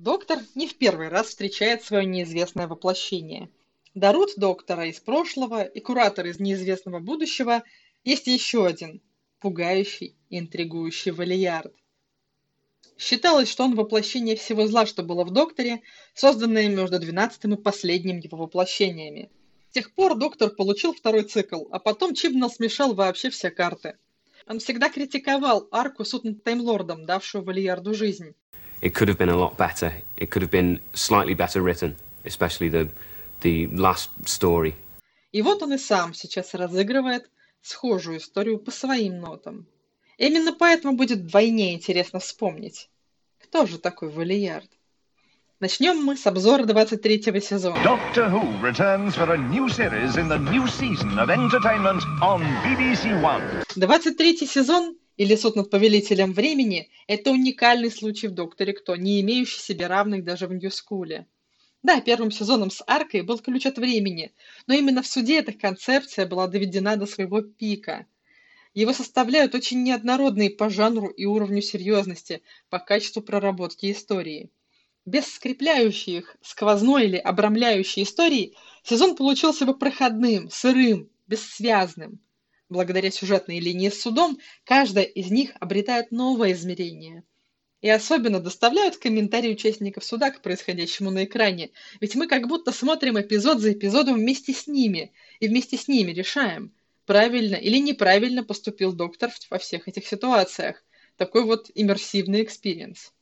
Доктор 0.00 0.38
не 0.54 0.68
в 0.68 0.76
первый 0.76 1.08
раз 1.08 1.26
встречает 1.26 1.82
свое 1.82 2.06
неизвестное 2.06 2.68
воплощение. 2.68 3.50
До 3.96 4.12
Рут 4.12 4.34
доктора 4.36 4.86
из 4.86 5.00
прошлого 5.00 5.64
и 5.64 5.80
куратор 5.80 6.24
из 6.26 6.38
неизвестного 6.38 7.00
будущего 7.00 7.64
есть 8.04 8.28
еще 8.28 8.64
один, 8.64 9.02
пугающий 9.40 10.14
и 10.30 10.38
интригующий 10.38 11.10
Валиярд. 11.10 11.74
Считалось, 12.96 13.50
что 13.50 13.64
он 13.64 13.74
воплощение 13.74 14.36
всего 14.36 14.68
зла, 14.68 14.86
что 14.86 15.02
было 15.02 15.24
в 15.24 15.32
Докторе, 15.32 15.82
созданное 16.14 16.68
между 16.68 17.00
двенадцатым 17.00 17.54
и 17.54 17.60
последним 17.60 18.20
его 18.20 18.38
воплощениями. 18.38 19.32
С 19.70 19.74
тех 19.74 19.92
пор 19.92 20.14
Доктор 20.14 20.50
получил 20.50 20.94
второй 20.94 21.24
цикл, 21.24 21.64
а 21.72 21.80
потом 21.80 22.14
Чибнал 22.14 22.52
смешал 22.52 22.94
вообще 22.94 23.30
все 23.30 23.50
карты. 23.50 23.96
Он 24.46 24.60
всегда 24.60 24.90
критиковал 24.90 25.66
арку 25.72 26.04
суд 26.04 26.22
над 26.22 26.44
Таймлордом, 26.44 27.04
давшую 27.04 27.42
Валиярду 27.42 27.94
жизнь, 27.94 28.36
it 28.80 28.94
could 28.94 29.08
have 29.08 29.18
been 29.18 29.28
a 29.28 29.36
lot 29.36 29.56
better. 29.56 29.92
It 30.16 30.30
could 30.30 30.42
have 30.42 30.50
been 30.50 30.80
slightly 30.94 31.34
better 31.34 31.60
written, 31.62 31.96
especially 32.24 32.68
the, 32.68 32.88
the 33.40 33.66
last 33.68 34.10
story. 34.26 34.74
И 35.32 35.42
вот 35.42 35.62
он 35.62 35.74
и 35.74 35.78
сам 35.78 36.14
сейчас 36.14 36.54
разыгрывает 36.54 37.28
схожую 37.60 38.18
историю 38.18 38.58
по 38.58 38.70
своим 38.70 39.20
нотам. 39.20 39.66
Именно 40.16 40.52
поэтому 40.52 40.96
будет 40.96 41.18
вдвойне 41.18 41.74
интересно 41.74 42.18
вспомнить, 42.18 42.88
кто 43.38 43.66
же 43.66 43.78
такой 43.78 44.08
Валиярд. 44.08 44.68
Начнем 45.60 45.96
мы 45.96 46.16
с 46.16 46.26
обзора 46.26 46.64
23 46.64 47.40
сезона. 47.40 47.76
Doctor 47.82 48.30
Who 48.30 48.60
returns 48.62 49.16
for 49.16 49.32
a 49.32 49.36
new 49.36 49.68
series 49.68 50.16
in 50.16 50.28
the 50.28 50.38
new 50.38 50.66
season 50.68 51.18
of 51.18 51.30
entertainment 51.30 52.02
on 52.22 52.42
BBC 52.62 53.20
One. 53.20 53.42
23 53.74 54.46
сезон 54.46 54.96
или 55.18 55.34
суд 55.34 55.56
над 55.56 55.68
повелителем 55.68 56.32
времени– 56.32 56.88
это 57.08 57.32
уникальный 57.32 57.90
случай 57.90 58.28
в 58.28 58.34
«Докторе 58.34 58.72
Кто», 58.72 58.94
не 58.94 59.20
имеющий 59.20 59.60
себе 59.60 59.88
равных 59.88 60.24
даже 60.24 60.46
в 60.46 60.54
Ньюскуле. 60.54 61.26
Да, 61.82 62.00
первым 62.00 62.30
сезоном 62.30 62.70
с 62.70 62.84
аркой 62.86 63.22
был 63.22 63.38
ключ 63.40 63.66
от 63.66 63.78
времени, 63.78 64.32
но 64.68 64.74
именно 64.74 65.02
в 65.02 65.08
суде 65.08 65.40
эта 65.40 65.52
концепция 65.52 66.24
была 66.24 66.46
доведена 66.46 66.96
до 66.96 67.06
своего 67.06 67.40
пика. 67.42 68.06
Его 68.74 68.92
составляют 68.92 69.56
очень 69.56 69.82
неоднородные 69.82 70.50
по 70.50 70.70
жанру 70.70 71.08
и 71.08 71.24
уровню 71.24 71.62
серьезности, 71.62 72.42
по 72.70 72.78
качеству 72.78 73.20
проработки 73.20 73.90
истории. 73.90 74.50
Без 75.04 75.26
скрепляющей 75.26 76.18
их, 76.18 76.36
сквозной 76.42 77.06
или 77.06 77.16
обрамляющей 77.16 78.04
истории, 78.04 78.54
сезон 78.84 79.16
получился 79.16 79.66
бы 79.66 79.76
проходным, 79.76 80.48
сырым, 80.48 81.10
бессвязным– 81.26 82.20
Благодаря 82.68 83.10
сюжетной 83.10 83.60
линии 83.60 83.88
с 83.88 84.00
судом, 84.00 84.38
каждая 84.64 85.04
из 85.04 85.30
них 85.30 85.52
обретает 85.58 86.10
новое 86.10 86.52
измерение. 86.52 87.24
И 87.80 87.88
особенно 87.88 88.40
доставляют 88.40 88.96
комментарии 88.96 89.52
участников 89.52 90.04
суда 90.04 90.30
к 90.30 90.42
происходящему 90.42 91.10
на 91.10 91.24
экране, 91.24 91.70
ведь 92.00 92.16
мы 92.16 92.26
как 92.26 92.48
будто 92.48 92.72
смотрим 92.72 93.18
эпизод 93.18 93.60
за 93.60 93.72
эпизодом 93.72 94.16
вместе 94.16 94.52
с 94.52 94.66
ними, 94.66 95.12
и 95.40 95.48
вместе 95.48 95.76
с 95.76 95.88
ними 95.88 96.10
решаем, 96.10 96.74
правильно 97.06 97.54
или 97.54 97.78
неправильно 97.78 98.44
поступил 98.44 98.92
доктор 98.92 99.30
во 99.48 99.58
всех 99.58 99.88
этих 99.88 100.06
ситуациях. 100.06 100.84
Такой 101.16 101.44
вот 101.44 101.70
иммерсивный 101.74 102.42
experience. 102.42 103.12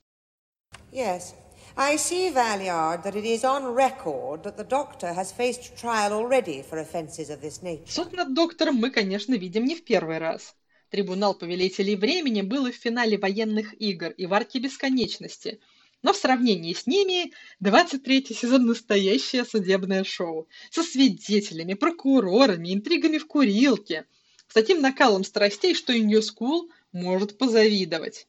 Yes. 0.91 1.46
I 1.79 1.95
see, 1.95 2.31
Valeyard, 2.31 3.03
that 3.03 3.15
it 3.15 3.23
is 3.23 3.43
on 3.43 3.63
record 3.63 4.41
that 4.41 4.57
the 4.57 4.63
Doctor 4.63 5.13
has 5.13 5.31
faced 5.31 5.77
trial 5.77 6.11
already 6.11 6.63
for 6.63 6.79
offences 6.79 7.29
of 7.29 7.39
this 7.39 7.61
nature. 7.61 7.85
Суд 7.85 8.13
над 8.13 8.33
доктором 8.33 8.77
мы, 8.77 8.89
конечно, 8.89 9.35
видим 9.35 9.63
не 9.63 9.75
в 9.75 9.83
первый 9.83 10.17
раз. 10.17 10.55
Трибунал 10.89 11.35
Повелителей 11.35 11.95
Времени 11.95 12.41
был 12.41 12.65
и 12.65 12.71
в 12.71 12.75
финале 12.77 13.19
военных 13.19 13.79
игр, 13.79 14.09
и 14.09 14.25
в 14.25 14.33
Арке 14.33 14.57
Бесконечности. 14.57 15.59
Но 16.01 16.13
в 16.13 16.17
сравнении 16.17 16.73
с 16.73 16.87
ними 16.87 17.31
23-й 17.63 18.33
сезон 18.33 18.65
настоящее 18.65 19.45
судебное 19.45 20.03
шоу. 20.03 20.47
Со 20.71 20.81
свидетелями, 20.81 21.75
прокурорами, 21.75 22.73
интригами 22.73 23.19
в 23.19 23.27
курилке. 23.27 24.07
С 24.47 24.53
таким 24.55 24.81
накалом 24.81 25.23
страстей, 25.23 25.75
что 25.75 25.93
и 25.93 26.01
New 26.01 26.21
School 26.21 26.69
может 26.91 27.37
позавидовать. 27.37 28.25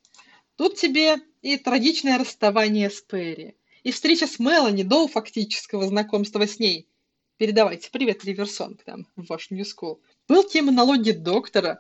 Тут 0.59 0.75
тебе 0.75 1.19
и 1.41 1.57
трагичное 1.57 2.19
расставание 2.19 2.91
с 2.91 3.01
Перри, 3.01 3.55
и 3.85 3.93
встреча 3.93 4.27
с 4.27 4.41
Мелани 4.41 4.83
до 4.83 5.07
фактического 5.07 5.87
знакомства 5.87 6.49
с 6.49 6.59
ней. 6.59 6.89
Передавайте 7.37 7.89
привет 7.93 8.25
Риверсонг 8.25 8.83
там, 8.83 9.07
в 9.15 9.27
ваш 9.29 9.53
New 9.53 9.63
School. 9.63 10.01
Был 10.27 10.43
те 10.43 10.61
монологи 10.63 11.13
доктора 11.13 11.79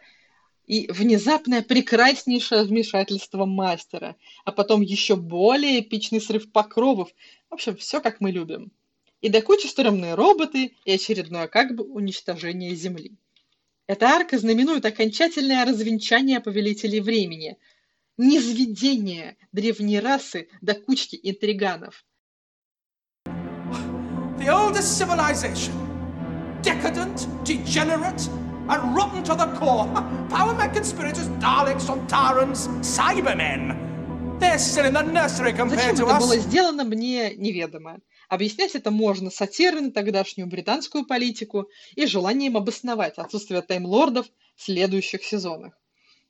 и 0.68 0.86
внезапное 0.92 1.62
прекраснейшее 1.62 2.62
вмешательство 2.62 3.46
мастера, 3.46 4.14
а 4.44 4.52
потом 4.52 4.82
еще 4.82 5.16
более 5.16 5.80
эпичный 5.80 6.20
срыв 6.20 6.52
покровов. 6.52 7.08
В 7.50 7.54
общем, 7.54 7.76
все 7.76 8.00
как 8.00 8.20
мы 8.20 8.30
любим. 8.30 8.70
И 9.20 9.28
до 9.28 9.42
кучи 9.42 9.66
стрёмные 9.66 10.14
роботы, 10.14 10.76
и 10.84 10.92
очередное 10.92 11.48
как 11.48 11.74
бы 11.74 11.82
уничтожение 11.82 12.76
Земли. 12.76 13.16
Эта 13.88 14.06
арка 14.06 14.38
знаменует 14.38 14.84
окончательное 14.84 15.64
развенчание 15.64 16.38
повелителей 16.38 17.00
времени– 17.00 17.56
низведение 18.18 19.36
древней 19.52 20.00
расы 20.00 20.48
до 20.60 20.74
кучки 20.74 21.18
интриганов. 21.22 22.04
The 24.38 24.48
oldest 24.50 24.98
civilization, 24.98 25.72
decadent, 26.62 27.26
degenerate, 27.44 28.28
and 28.68 28.94
rotten 28.94 29.22
to 29.24 29.34
the 29.34 29.46
core. 29.58 29.86
Power 30.28 30.54
Mech 30.54 30.74
conspirators, 30.74 31.28
Daleks, 31.40 31.86
Sontarans, 31.86 32.68
Cybermen. 32.82 33.76
They're 34.38 34.58
still 34.58 34.86
in 34.86 34.94
the 34.94 35.02
nursery 35.02 35.52
compared 35.52 35.80
Зачем 35.80 35.96
to 35.96 36.06
это 36.06 36.18
было 36.20 36.34
us. 36.34 36.42
сделано, 36.42 36.84
мне 36.84 37.34
неведомо. 37.34 37.98
Объяснять 38.28 38.74
это 38.76 38.90
можно 38.90 39.30
сатирой 39.30 39.80
на 39.80 39.90
тогдашнюю 39.90 40.48
британскую 40.48 41.06
политику 41.06 41.68
и 41.96 42.06
желанием 42.06 42.56
обосновать 42.56 43.18
отсутствие 43.18 43.62
таймлордов 43.62 44.26
в 44.54 44.62
следующих 44.62 45.24
сезонах. 45.24 45.72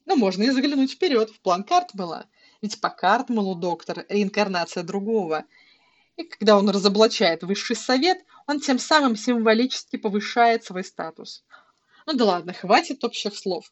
Но 0.08 0.16
можно 0.16 0.42
и 0.42 0.50
заглянуть 0.50 0.92
вперед, 0.92 1.28
в 1.28 1.38
план 1.40 1.62
Картмела. 1.62 2.24
Ведь 2.62 2.80
по 2.80 2.88
Картмелу 2.88 3.54
доктор– 3.54 4.06
реинкарнация 4.08 4.82
другого. 4.82 5.44
И 6.16 6.24
когда 6.24 6.56
он 6.56 6.70
разоблачает 6.70 7.42
высший 7.42 7.76
совет, 7.76 8.24
он 8.46 8.58
тем 8.58 8.78
самым 8.78 9.16
символически 9.16 9.96
повышает 9.96 10.64
свой 10.64 10.82
статус. 10.82 11.44
Ну 12.06 12.14
да 12.14 12.24
ладно, 12.24 12.54
хватит 12.54 13.04
общих 13.04 13.36
слов. 13.36 13.70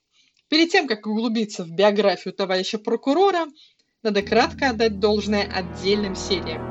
Перед 0.48 0.70
тем, 0.70 0.86
как 0.86 1.06
углубиться 1.06 1.64
в 1.64 1.70
биографию 1.70 2.34
товарища 2.34 2.78
прокурора, 2.78 3.46
надо 4.02 4.20
кратко 4.20 4.68
отдать 4.68 5.00
должное 5.00 5.50
отдельным 5.50 6.14
сериям. 6.14 6.62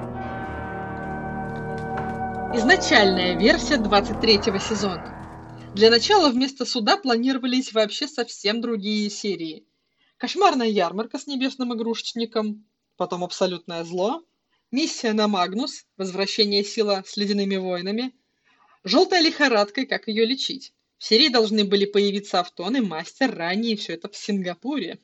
Изначальная 2.54 3.36
версия 3.36 3.78
23 3.78 4.60
сезона. 4.60 5.15
Для 5.76 5.90
начала 5.90 6.30
вместо 6.30 6.64
суда 6.64 6.96
планировались 6.96 7.74
вообще 7.74 8.08
совсем 8.08 8.62
другие 8.62 9.10
серии. 9.10 9.68
Кошмарная 10.16 10.70
ярмарка 10.70 11.20
с 11.20 11.28
небесным 11.28 11.74
игрушечником, 11.74 12.66
потом 12.96 13.26
абсолютное 13.26 13.84
зло, 13.84 14.24
миссия 14.72 15.12
на 15.12 15.28
Магнус, 15.28 15.86
возвращение 15.98 16.64
сила 16.64 17.04
с 17.06 17.18
ледяными 17.18 17.58
воинами, 17.58 18.14
желтая 18.86 19.20
лихорадка 19.20 19.82
и 19.82 19.86
как 19.86 20.08
ее 20.08 20.24
лечить. 20.24 20.72
В 20.98 21.04
серии 21.04 21.28
должны 21.28 21.66
были 21.66 21.84
появиться 21.84 22.40
Автон 22.40 22.82
Мастер 22.88 23.36
ранее, 23.36 23.76
все 23.76 23.96
это 23.96 24.08
в 24.08 24.16
Сингапуре. 24.16 24.98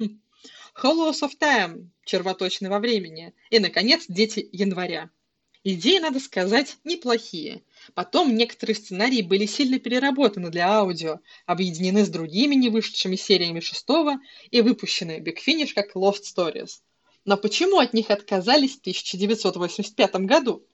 Hollows 0.82 1.22
of 1.22 1.32
Time, 1.38 1.90
червоточный 2.06 2.70
во 2.70 2.80
времени. 2.80 3.34
И, 3.50 3.59
наконец, 3.59 4.06
Дети 4.08 4.48
января. 4.53 5.09
Идеи, 5.64 6.00
надо 6.00 6.20
сказать, 6.20 6.78
неплохие. 6.84 7.62
Потом 7.94 8.36
некоторые 8.36 8.76
сценарии 8.76 9.22
были 9.22 9.46
сильно 9.46 9.78
переработаны 9.78 10.50
для 10.50 10.68
аудио, 10.68 11.20
объединены 11.46 12.04
с 12.04 12.10
другими 12.10 12.56
не 12.56 12.70
вышедшими 12.70 13.16
сериями 13.16 13.60
шестого 13.60 14.16
и 14.50 14.62
выпущены 14.62 15.20
Big 15.20 15.38
Finish 15.46 15.74
как 15.76 15.96
Lost 15.96 16.24
Stories. 16.36 16.80
Но 17.26 17.38
почему 17.38 17.78
от 17.78 17.94
них 17.94 18.10
отказались 18.10 18.78
в 18.78 18.80
1985 18.80 20.16
году? 20.26 20.66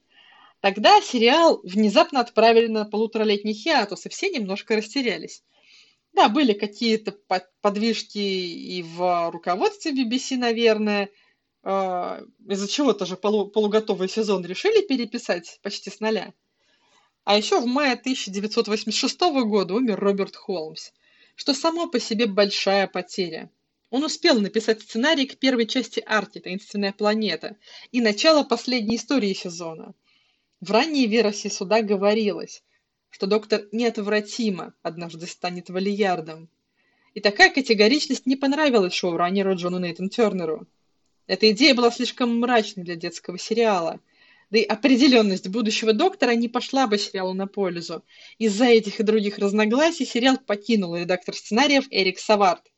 Тогда 0.61 1.01
сериал 1.01 1.59
внезапно 1.63 2.21
отправили 2.21 2.67
на 2.67 2.85
полуторалетний 2.85 3.53
хиатус, 3.53 4.05
и 4.05 4.09
все 4.09 4.29
немножко 4.29 4.77
растерялись. 4.77 5.43
Да, 6.13 6.29
были 6.29 6.53
какие-то 6.53 7.13
подвижки 7.61 8.17
и 8.17 8.83
в 8.83 9.31
руководстве 9.31 9.91
BBC, 9.91 10.37
наверное, 10.37 11.09
из-за 11.67 12.67
чего 12.69 12.93
тоже 12.93 13.17
полуготовый 13.17 14.07
сезон 14.07 14.45
решили 14.45 14.85
переписать 14.87 15.59
почти 15.63 15.89
с 15.89 15.99
нуля. 15.99 16.33
А 17.25 17.35
еще 17.35 17.59
в 17.59 17.65
мае 17.65 17.93
1986 17.93 19.19
года 19.45 19.73
умер 19.73 19.99
Роберт 19.99 20.37
Холмс, 20.37 20.91
что 21.35 21.53
само 21.53 21.87
по 21.87 21.99
себе 21.99 22.25
большая 22.25 22.87
потеря. 22.87 23.49
Он 23.89 24.05
успел 24.05 24.39
написать 24.39 24.81
сценарий 24.81 25.25
к 25.25 25.39
первой 25.39 25.65
части 25.65 25.99
«Арти. 26.05 26.39
Таинственная 26.39 26.93
планета» 26.93 27.57
и 27.91 27.99
начало 27.99 28.43
последней 28.43 28.95
истории 28.95 29.33
сезона. 29.33 29.93
В 30.61 30.71
ранней 30.71 31.05
версии 31.05 31.49
суда 31.49 31.81
говорилось, 31.81 32.63
что 33.09 33.27
доктор 33.27 33.63
неотвратимо 33.73 34.73
однажды 34.83 35.27
станет 35.27 35.69
валиярдом. 35.69 36.49
И 37.13 37.19
такая 37.19 37.49
категоричность 37.49 38.25
не 38.25 38.37
понравилась 38.37 38.93
шоураннеру 38.93 39.55
Джону 39.55 39.79
Нейтан 39.79 40.09
Тернеру. 40.09 40.65
Эта 41.27 41.51
идея 41.51 41.75
была 41.75 41.91
слишком 41.91 42.39
мрачной 42.39 42.83
для 42.83 42.95
детского 42.95 43.37
сериала. 43.37 43.99
Да 44.49 44.59
и 44.59 44.63
определенность 44.63 45.49
будущего 45.49 45.91
доктора 45.91 46.31
не 46.31 46.47
пошла 46.47 46.87
бы 46.87 46.97
сериалу 46.97 47.33
на 47.33 47.47
пользу. 47.47 48.05
Из-за 48.37 48.65
этих 48.65 49.01
и 49.01 49.03
других 49.03 49.37
разногласий 49.37 50.05
сериал 50.05 50.37
покинул 50.37 50.95
редактор 50.95 51.35
сценариев 51.35 51.85
Эрик 51.91 52.17
Савард. 52.17 52.71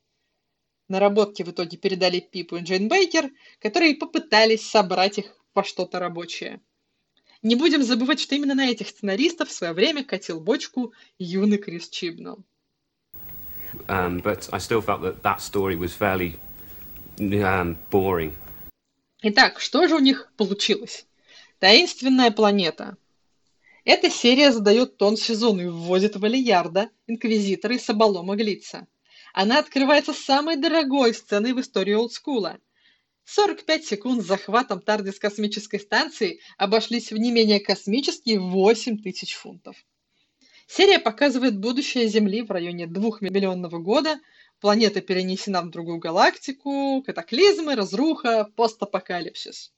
Наработки 0.88 1.44
в 1.44 1.50
итоге 1.50 1.76
передали 1.76 2.18
Пипу 2.18 2.56
и 2.56 2.62
Джейн 2.62 2.88
Бейкер, 2.88 3.30
которые 3.60 3.94
попытались 3.94 4.68
собрать 4.68 5.18
их 5.18 5.36
во 5.54 5.62
что-то 5.62 6.00
рабочее. 6.00 6.60
Не 7.42 7.54
будем 7.54 7.84
забывать, 7.84 8.18
что 8.18 8.34
именно 8.34 8.56
на 8.56 8.68
этих 8.68 8.88
сценаристов 8.88 9.48
в 9.48 9.52
свое 9.52 9.72
время 9.72 10.02
катил 10.02 10.40
бочку 10.40 10.92
юный 11.18 11.58
Крис 11.58 11.88
Чибнелл. 11.88 12.44
Um, 13.86 14.20
but 14.20 14.48
I 14.52 14.58
still 14.58 14.82
felt 14.82 15.00
that 15.02 15.22
that 15.22 15.40
story 15.40 15.76
was 15.76 15.94
fairly 15.94 16.40
um, 17.20 17.76
boring. 17.90 18.34
Итак, 19.22 19.60
что 19.60 19.86
же 19.86 19.96
у 19.96 19.98
них 19.98 20.32
получилось? 20.36 21.06
Таинственная 21.58 22.30
планета. 22.30 22.96
Эта 23.84 24.10
серия 24.10 24.52
задает 24.52 24.96
тон 24.96 25.16
сезону 25.16 25.62
и 25.62 25.66
вводит 25.66 26.16
Валиярда, 26.16 26.90
Инквизитора 27.06 27.74
и 27.74 27.78
Сабалома 27.78 28.36
Глица. 28.36 28.86
Она 29.34 29.58
открывается 29.58 30.12
самой 30.12 30.56
дорогой 30.56 31.14
сценой 31.14 31.52
в 31.52 31.60
истории 31.60 31.94
олдскула. 31.94 32.58
45 33.24 33.84
секунд 33.84 34.22
с 34.22 34.26
захватом 34.26 34.80
Тардис 34.80 35.18
космической 35.18 35.78
станции 35.78 36.40
обошлись 36.56 37.12
в 37.12 37.16
не 37.16 37.30
менее 37.30 37.60
космические 37.60 38.40
8 38.40 39.02
тысяч 39.02 39.34
фунтов. 39.34 39.76
Серия 40.66 40.98
показывает 40.98 41.58
будущее 41.58 42.08
Земли 42.08 42.42
в 42.42 42.50
районе 42.50 42.86
2 42.86 43.18
миллионного 43.20 43.78
года. 43.78 44.18
Планета 44.60 45.00
перенесена 45.00 45.62
в 45.62 45.70
другую 45.70 45.98
галактику, 45.98 47.02
катаклизмы, 47.06 47.76
разруха, 47.76 48.44
постапокалипсис. 48.56 49.72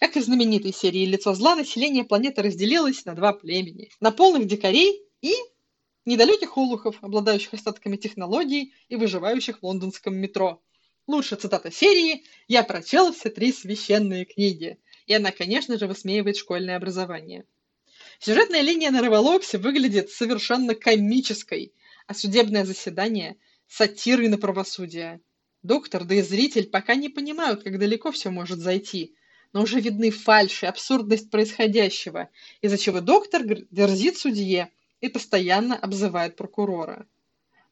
Как 0.00 0.16
и 0.16 0.20
в 0.20 0.24
знаменитой 0.24 0.72
серии 0.72 1.06
«Лицо 1.06 1.32
зла», 1.32 1.54
население 1.54 2.02
планеты 2.02 2.42
разделилось 2.42 3.04
на 3.04 3.14
два 3.14 3.32
племени. 3.32 3.88
На 4.00 4.10
полных 4.10 4.48
дикарей 4.48 5.00
и 5.22 5.32
недалеких 6.04 6.58
олухов, 6.58 6.96
обладающих 7.02 7.54
остатками 7.54 7.96
технологий 7.96 8.74
и 8.88 8.96
выживающих 8.96 9.60
в 9.60 9.62
лондонском 9.62 10.16
метро. 10.16 10.60
Лучшая 11.06 11.38
цитата 11.38 11.70
серии 11.70 12.24
«Я 12.48 12.64
прочел 12.64 13.12
все 13.12 13.30
три 13.30 13.52
священные 13.52 14.24
книги». 14.24 14.78
И 15.06 15.14
она, 15.14 15.30
конечно 15.30 15.78
же, 15.78 15.86
высмеивает 15.86 16.36
школьное 16.36 16.76
образование. 16.76 17.44
Сюжетная 18.18 18.62
линия 18.62 18.90
на 18.90 19.00
Револоксе 19.02 19.56
выглядит 19.56 20.10
совершенно 20.10 20.74
комической, 20.74 21.72
а 22.08 22.14
судебное 22.14 22.64
заседание– 22.64 23.36
сатирой 23.68 24.28
на 24.28 24.38
правосудие. 24.38 25.20
Доктор, 25.62 26.04
да 26.04 26.14
и 26.14 26.22
зритель 26.22 26.68
пока 26.68 26.94
не 26.94 27.08
понимают, 27.08 27.62
как 27.62 27.78
далеко 27.78 28.12
все 28.12 28.30
может 28.30 28.58
зайти, 28.58 29.14
но 29.52 29.62
уже 29.62 29.80
видны 29.80 30.10
фальшь 30.10 30.62
и 30.62 30.66
абсурдность 30.66 31.30
происходящего, 31.30 32.28
из-за 32.60 32.78
чего 32.78 33.00
доктор 33.00 33.42
дерзит 33.70 34.18
судье– 34.18 34.70
и 35.00 35.08
постоянно 35.08 35.76
обзывает 35.76 36.36
прокурора. 36.36 37.06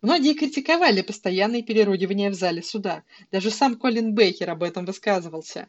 Многие 0.03 0.35
критиковали 0.35 1.03
постоянные 1.03 1.63
переругивания 1.63 2.31
в 2.31 2.35
зале 2.35 2.63
суда. 2.63 3.03
Даже 3.33 3.51
сам 3.51 3.77
Колин 3.77 4.15
Бейкер 4.15 4.51
об 4.51 4.63
этом 4.63 4.85
высказывался. 4.85 5.69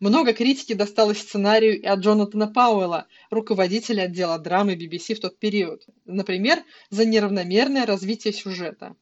Много 0.00 0.32
критики 0.32 0.74
досталось 0.74 1.18
сценарию 1.18 1.80
и 1.80 1.86
от 1.86 2.00
Джонатана 2.00 2.48
Пауэлла, 2.48 3.06
руководителя 3.30 4.02
отдела 4.02 4.38
драмы 4.38 4.74
BBC 4.74 5.14
в 5.14 5.20
тот 5.20 5.38
период, 5.38 5.86
например, 6.04 6.62
за 6.90 7.04
неравномерное 7.04 7.86
развитие 7.86 8.32
сюжета. 8.32 8.94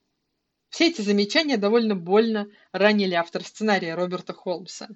Все 0.68 0.88
эти 0.88 1.00
замечания 1.00 1.56
довольно 1.56 1.94
больно 1.94 2.48
ранили 2.72 3.14
автор 3.14 3.44
сценария 3.44 3.94
Роберта 3.94 4.32
Холмса. 4.32 4.88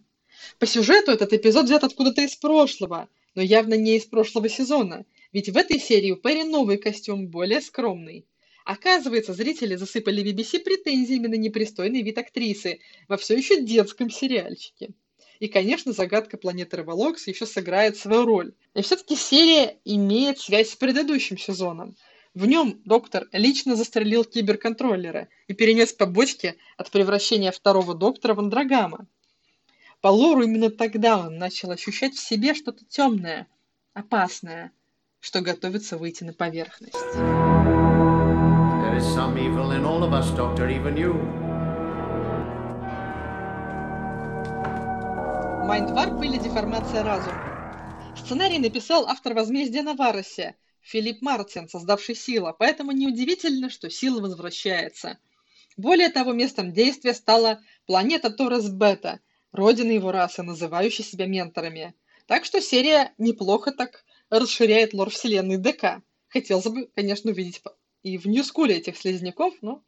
По 0.58 0.66
сюжету 0.66 1.12
этот 1.12 1.32
эпизод 1.32 1.66
взят 1.66 1.84
откуда-то 1.84 2.22
из 2.22 2.36
прошлого, 2.36 3.08
но 3.34 3.42
явно 3.42 3.74
не 3.74 3.96
из 3.96 4.04
прошлого 4.04 4.48
сезона, 4.48 5.04
ведь 5.32 5.48
в 5.48 5.56
этой 5.56 5.78
серии 5.78 6.12
у 6.12 6.16
Перри 6.16 6.44
новый 6.44 6.76
костюм, 6.76 7.28
более 7.28 7.60
скромный. 7.60 8.26
Оказывается, 8.64 9.32
зрители 9.32 9.76
засыпали 9.76 10.22
BBC 10.22 10.60
претензиями 10.60 11.28
на 11.28 11.34
непристойный 11.34 12.02
вид 12.02 12.18
актрисы 12.18 12.80
во 13.08 13.16
все 13.16 13.36
еще 13.36 13.62
детском 13.62 14.10
сериальчике. 14.10 14.90
И, 15.40 15.48
конечно, 15.48 15.92
загадка 15.92 16.36
планеты 16.36 16.76
Револокс 16.76 17.26
еще 17.26 17.46
сыграет 17.46 17.96
свою 17.96 18.26
роль. 18.26 18.52
И 18.74 18.82
все-таки 18.82 19.16
серия 19.16 19.78
имеет 19.86 20.38
связь 20.38 20.70
с 20.70 20.76
предыдущим 20.76 21.38
сезоном. 21.38 21.96
В 22.34 22.46
нем 22.46 22.80
доктор 22.84 23.28
лично 23.32 23.76
застрелил 23.76 24.24
киберконтроллера 24.24 25.28
и 25.48 25.54
перенес 25.54 25.92
побочки 25.92 26.56
от 26.76 26.90
превращения 26.90 27.50
второго 27.50 27.94
доктора 27.94 28.34
в 28.34 28.40
Андрогума. 28.40 29.06
По 30.00 30.08
лору 30.08 30.42
именно 30.42 30.70
тогда 30.70 31.18
он 31.18 31.38
начал 31.38 31.70
ощущать 31.70 32.14
в 32.14 32.20
себе 32.20 32.54
что-то 32.54 32.84
темное, 32.84 33.46
опасное– 33.94 34.72
что 35.20 35.42
готовится 35.42 35.98
выйти 35.98 36.24
на 36.24 36.32
поверхность. 36.32 36.94
There 36.94 38.96
is 38.96 39.04
some 39.14 39.36
evil 39.36 39.70
in 39.72 39.84
all 39.84 40.02
of 40.02 40.12
us, 40.12 40.30
Doctor, 40.34 40.68
even 40.68 40.96
you. 40.96 41.12
Mindwarp 45.66 46.22
или 46.22 46.38
деформация 46.38 47.04
разума. 47.04 48.14
Сценарий 48.16 48.58
написал 48.58 49.06
автор 49.06 49.34
«Возмездия 49.34 49.82
на 49.82 49.94
Варосе» 49.94 50.56
Филипп 50.82 51.22
Мартин, 51.22 51.68
создавший 51.68 52.14
Сила, 52.14 52.54
поэтому 52.58 52.92
неудивительно, 52.92 53.70
что 53.70 53.90
Сила 53.90 54.20
возвращается. 54.20 55.18
Более 55.76 56.10
того, 56.10 56.32
местом 56.32 56.72
действия 56.72 57.14
стала 57.14 57.62
планета 57.86 58.30
Торрес 58.30 58.68
Бета, 58.68 59.20
родина 59.52 59.92
его 59.92 60.12
расы, 60.12 60.42
называющей 60.42 61.04
себя 61.04 61.26
менторами. 61.26 61.94
Так 62.26 62.44
что 62.44 62.60
серия 62.60 63.12
неплохо 63.18 63.72
так 63.72 64.04
расширяет 64.30 64.94
лор 64.94 65.10
вселенной 65.10 65.56
ДК. 65.56 66.02
Хотелось 66.28 66.66
бы, 66.66 66.88
конечно, 66.94 67.30
увидеть 67.30 67.62
и 68.02 68.18
в 68.18 68.26
Ньюскуле 68.26 68.76
этих 68.76 68.96
слизняков, 68.96 69.54
но 69.60 69.82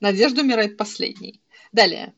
надежда 0.00 0.42
умирает 0.42 0.76
последней. 0.76 1.40
Далее. 1.70 2.14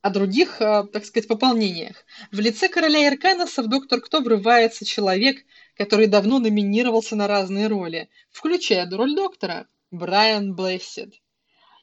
О 0.00 0.10
других, 0.10 0.60
э, 0.60 0.84
так 0.92 1.04
сказать, 1.04 1.28
пополнениях. 1.28 2.04
В 2.30 2.38
лице 2.38 2.68
короля 2.68 3.08
Ирканаса 3.08 3.62
в 3.62 3.68
«Доктор 3.68 4.00
Кто» 4.00 4.20
врывается 4.20 4.84
человек, 4.84 5.44
который 5.76 6.06
давно 6.06 6.38
номинировался 6.38 7.16
на 7.16 7.26
разные 7.28 7.68
роли, 7.68 8.08
включая 8.30 8.90
роль 8.90 9.14
доктора, 9.14 9.68
Брайан 9.90 10.54
Блессид. 10.54 11.14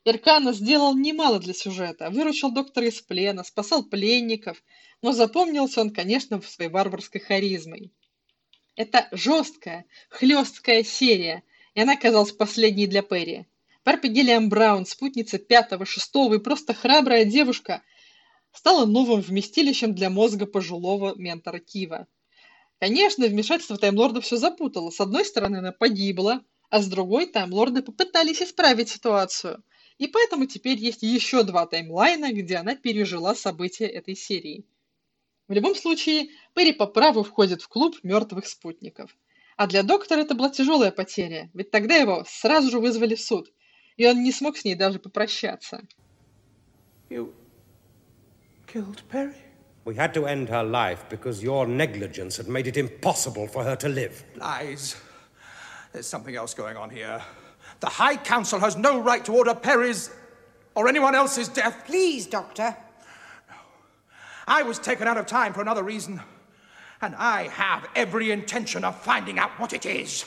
Иркана 0.06 0.52
сделал 0.52 0.96
немало 0.98 1.40
для 1.40 1.54
сюжета, 1.54 2.10
выручил 2.10 2.52
доктора 2.52 2.88
из 2.88 3.02
плена, 3.02 3.44
спасал 3.44 3.84
пленников, 3.84 4.62
но 5.02 5.14
запомнился 5.14 5.80
он, 5.80 5.92
конечно, 5.92 6.42
своей 6.42 6.70
варварской 6.70 7.22
харизмой. 7.22 7.94
Это 8.76 9.08
жесткая, 9.12 9.86
хлесткая 10.10 10.84
серия, 10.84 11.44
и 11.76 11.82
она 11.82 11.96
казалась 11.96 12.32
последней 12.32 12.88
для 12.88 13.02
Перри. 13.02 13.46
Парпи 13.84 14.08
Гиллиам 14.08 14.50
Браун, 14.50 14.86
спутница 14.86 15.38
пятого, 15.38 15.86
шестого 15.86 16.36
и 16.36 16.40
просто 16.40 16.74
храбрая 16.74 17.26
девушка, 17.26 17.84
стала 18.52 18.86
новым 18.86 19.22
вместилищем 19.22 19.94
для 19.94 20.10
мозга 20.10 20.46
пожилого 20.46 21.16
ментора 21.16 21.60
Кива. 21.60 22.08
Конечно, 22.84 23.26
вмешательство 23.28 23.78
Таймлорда 23.78 24.20
все 24.20 24.36
запутало. 24.36 24.90
С 24.90 25.00
одной 25.00 25.24
стороны, 25.24 25.60
она 25.60 25.72
погибла, 25.72 26.44
а 26.70 26.82
с 26.82 26.88
другой 26.88 27.28
Таймлорды 27.28 27.82
попытались 27.82 28.42
исправить 28.42 28.90
ситуацию. 28.90 29.64
И 30.00 30.08
поэтому 30.08 30.48
теперь 30.48 30.78
есть 30.78 31.02
еще 31.02 31.44
два 31.44 31.66
таймлайна, 31.66 32.34
где 32.34 32.58
она 32.58 32.76
пережила 32.76 33.36
события 33.36 33.86
этой 33.86 34.18
серии. 34.18 34.66
В 35.48 35.54
любом 35.54 35.76
случае, 35.76 36.32
Перри 36.54 36.74
по 36.74 36.86
праву 36.86 37.24
входит 37.24 37.62
в 37.62 37.70
клуб 37.70 37.96
мертвых 38.04 38.46
спутников. 38.48 39.16
А 39.56 39.68
для 39.68 39.84
доктора 39.84 40.20
это 40.20 40.36
была 40.36 40.50
тяжелая 40.50 40.92
потеря, 40.92 41.50
ведь 41.54 41.72
тогда 41.72 41.96
его 41.96 42.26
сразу 42.28 42.70
же 42.70 42.80
вызвали 42.82 43.16
в 43.16 43.22
суд, 43.22 43.50
и 43.96 44.06
он 44.06 44.22
не 44.24 44.34
смог 44.34 44.58
с 44.58 44.66
ней 44.66 44.76
даже 44.76 45.00
попрощаться. 45.00 45.88
You 47.10 47.34
killed 48.68 49.00
Perry? 49.10 49.43
We 49.85 49.95
had 49.95 50.13
to 50.15 50.27
end 50.27 50.51
her 50.51 50.63
life 50.63 51.07
because 51.09 51.43
your 51.43 51.67
negligence 51.67 52.37
had 52.37 52.47
made 52.47 52.67
it 52.67 52.77
impossible 52.77 53.49
for 53.49 53.65
her 53.65 53.77
to 53.77 53.89
live. 53.89 54.23
Lies. 54.37 54.97
There's 55.93 56.07
something 56.07 56.37
else 56.37 56.53
going 56.53 56.77
on 56.77 56.91
here. 56.91 57.23
The 57.81 57.89
High 57.89 58.17
Council 58.17 58.61
has 58.61 58.77
no 58.77 59.01
right 59.01 59.25
to 59.25 59.33
order 59.33 59.55
Perry's 59.55 60.11
or 60.75 60.89
anyone 60.89 61.15
else's 61.15 61.49
death. 61.49 61.85
Please, 61.87 62.27
Doctor. 62.27 62.77
I 64.47 64.63
was 64.63 64.79
taken 64.79 65.09
out 65.09 65.17
of 65.17 65.27
time 65.27 65.53
for 65.53 65.63
another 65.63 65.83
reason, 65.83 66.21
and 67.01 67.15
I 67.17 67.49
have 67.49 67.89
every 67.95 68.31
intention 68.31 68.85
of 68.85 68.95
finding 69.01 69.39
out 69.39 69.59
what 69.59 69.73
it 69.73 69.87
is. 69.87 70.25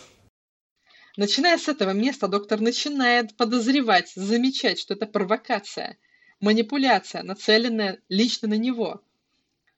Начиная 1.17 1.57
с 1.57 1.67
этого 1.67 1.91
места, 1.91 2.27
доктор 2.27 2.61
начинает 2.61 3.35
подозревать, 3.35 4.11
замечать, 4.15 4.79
что 4.79 4.93
это 4.93 5.05
провокация, 5.05 5.97
манипуляция, 6.39 7.21
нацеленная 7.21 7.99
лично 8.09 8.47
на 8.47 8.57
него.– 8.57 9.03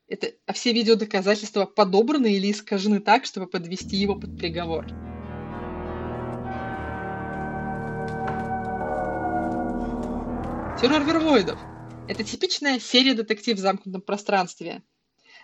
Это, 0.09 0.33
а 0.47 0.55
все 0.55 0.73
видеодоказательства 0.73 1.67
подобраны 1.67 2.33
или 2.33 2.51
искажены 2.51 3.01
так, 3.01 3.27
чтобы 3.27 3.47
подвести 3.47 3.95
его 3.97 4.17
под 4.17 4.39
приговор. 4.39 4.87
Террор 10.81 11.05
вервоидов. 11.05 11.61
Это 12.09 12.25
типичная 12.25 12.81
серия 12.81 13.13
детектив 13.13 13.59
в 13.59 13.61
замкнутом 13.61 14.01
пространстве. 14.01 14.83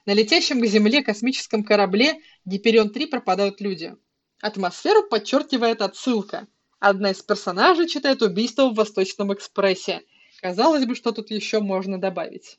На 0.07 0.15
летящем 0.15 0.63
к 0.63 0.67
Земле 0.67 1.03
космическом 1.03 1.63
корабле 1.63 2.23
Гиперион-3 2.47 3.09
пропадают 3.09 3.61
люди. 3.61 3.95
Атмосферу 4.41 5.03
подчеркивает 5.03 5.83
отсылка. 5.83 6.47
Одна 6.79 7.11
из 7.11 7.23
персонажей 7.23 7.87
читает 7.87 8.23
убийство 8.23 8.71
в 8.71 8.75
Восточном 8.75 9.35
экспрессе. 9.35 10.03
Казалось 10.41 10.87
бы, 10.87 10.95
что 10.95 11.13
тут 11.13 11.31
еще 11.31 11.61
можно 11.61 12.01
добавить. 12.01 12.59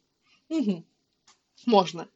Угу. 0.49 0.85
Можно. 1.65 2.09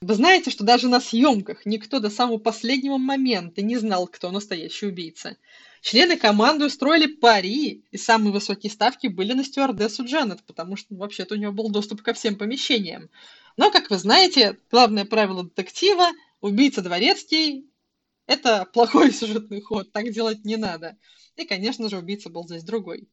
Вы 0.00 0.14
знаете, 0.14 0.50
что 0.50 0.64
даже 0.64 0.88
на 0.88 1.00
съемках 1.00 1.64
никто 1.64 2.00
до 2.00 2.10
самого 2.10 2.38
последнего 2.38 2.98
момента 2.98 3.62
не 3.62 3.76
знал, 3.76 4.06
кто 4.06 4.30
настоящий 4.30 4.86
убийца. 4.86 5.36
Члены 5.80 6.16
команды 6.16 6.66
устроили 6.66 7.06
пари, 7.06 7.84
и 7.90 7.96
самые 7.96 8.32
высокие 8.32 8.70
ставки 8.70 9.06
были 9.06 9.32
на 9.32 9.44
стюардессу 9.44 10.04
Джанет, 10.04 10.44
потому 10.44 10.76
что 10.76 10.94
ну, 10.94 10.98
вообще-то 10.98 11.34
у 11.34 11.38
него 11.38 11.52
был 11.52 11.70
доступ 11.70 12.02
ко 12.02 12.12
всем 12.12 12.36
помещениям. 12.36 13.08
Но, 13.56 13.70
как 13.70 13.88
вы 13.90 13.98
знаете, 13.98 14.58
главное 14.70 15.04
правило 15.04 15.44
детектива– 15.44 16.08
убийца 16.40 16.82
дворецкий– 16.82 17.70
это 18.26 18.66
плохой 18.66 19.12
сюжетный 19.12 19.60
ход, 19.60 19.92
так 19.92 20.10
делать 20.10 20.44
не 20.44 20.56
надо. 20.56 20.96
И, 21.36 21.44
конечно 21.44 21.88
же, 21.88 21.98
убийца 21.98 22.30
был 22.30 22.46
здесь 22.46 22.64
другой. 22.64 23.08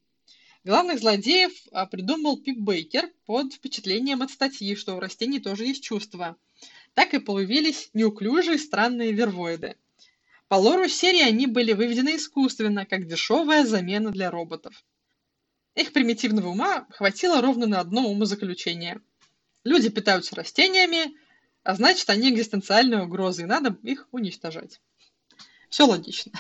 Главных 0.63 0.99
злодеев 0.99 1.51
а, 1.71 1.85
придумал 1.85 2.37
Пип 2.37 2.57
Бейкер 2.57 3.11
под 3.25 3.53
впечатлением 3.53 4.21
от 4.21 4.31
статьи, 4.31 4.75
что 4.75 4.95
у 4.95 4.99
растений 4.99 5.39
тоже 5.39 5.65
есть 5.65 5.83
чувства– 5.83 6.37
так 6.93 7.13
и 7.13 7.19
появились 7.19 7.89
неуклюжие 7.93 8.57
странные 8.57 9.11
вервоиды. 9.11 9.75
По 10.47 10.55
лору 10.55 10.87
серии 10.87 11.21
они 11.21 11.47
были 11.47 11.73
выведены 11.73 12.15
искусственно, 12.15 12.85
как 12.85 13.07
дешевая 13.07 13.65
замена 13.65 14.11
для 14.11 14.29
роботов. 14.29 14.83
Их 15.75 15.91
примитивного 15.91 16.49
ума 16.49 16.85
хватило 16.91 17.41
ровно 17.41 17.65
на 17.65 17.79
одно 17.79 18.07
умозаключение. 18.07 19.01
Люди 19.63 19.89
питаются 19.89 20.35
растениями, 20.35 21.15
а 21.63 21.75
значит, 21.75 22.09
они 22.09 22.29
экзистенциальная 22.29 23.03
угроза, 23.03 23.43
и 23.43 23.45
надо 23.45 23.75
их 23.81 24.07
уничтожать. 24.11 24.79
Все 25.69 25.85
логично. 25.85 26.31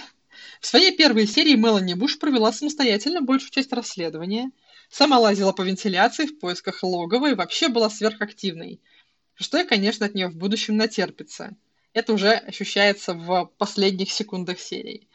В 0.63 0.67
своей 0.67 0.97
первой 0.97 1.27
серии 1.27 1.53
Мелани 1.55 1.93
Буш 1.93 2.17
провела 2.17 2.51
самостоятельно 2.51 3.21
большую 3.21 3.51
часть 3.51 3.71
расследования, 3.71 4.49
сама 4.89 5.19
лазила 5.19 5.51
по 5.51 5.61
вентиляции 5.61 6.25
в 6.25 6.39
поисках 6.39 6.81
логова 6.81 7.29
и 7.29 7.35
вообще 7.35 7.67
была 7.67 7.91
сверхактивной– 7.91 8.81
что 9.35 9.59
и, 9.59 9.67
конечно, 9.67 10.05
от 10.05 10.15
нее 10.15 10.27
в 10.27 10.35
будущем 10.35 10.77
натерпится. 10.77 11.55
Это 11.93 12.13
уже 12.13 12.31
ощущается 12.31 13.13
в 13.13 13.51
последних 13.57 14.11
секундах 14.11 14.59
серии. 14.59 15.07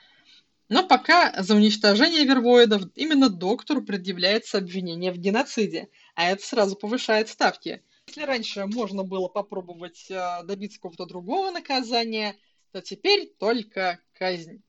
Но 0.68 0.86
пока 0.86 1.42
за 1.42 1.54
уничтожение 1.54 2.24
вервоидов 2.24 2.82
именно 2.94 3.30
доктору 3.30 3.82
предъявляется 3.82 4.58
обвинение 4.58 5.12
в 5.12 5.18
геноциде, 5.18 5.88
а 6.14 6.30
это 6.30 6.44
сразу 6.44 6.76
повышает 6.76 7.28
ставки. 7.28 7.82
Если 8.06 8.22
раньше 8.22 8.66
можно 8.66 9.02
было 9.02 9.28
попробовать 9.28 10.10
э, 10.10 10.42
добиться 10.44 10.78
какого-то 10.78 11.06
другого 11.06 11.50
наказания, 11.50 12.36
то 12.72 12.82
теперь 12.82 13.32
только 13.38 13.98
казнь. 14.12 14.62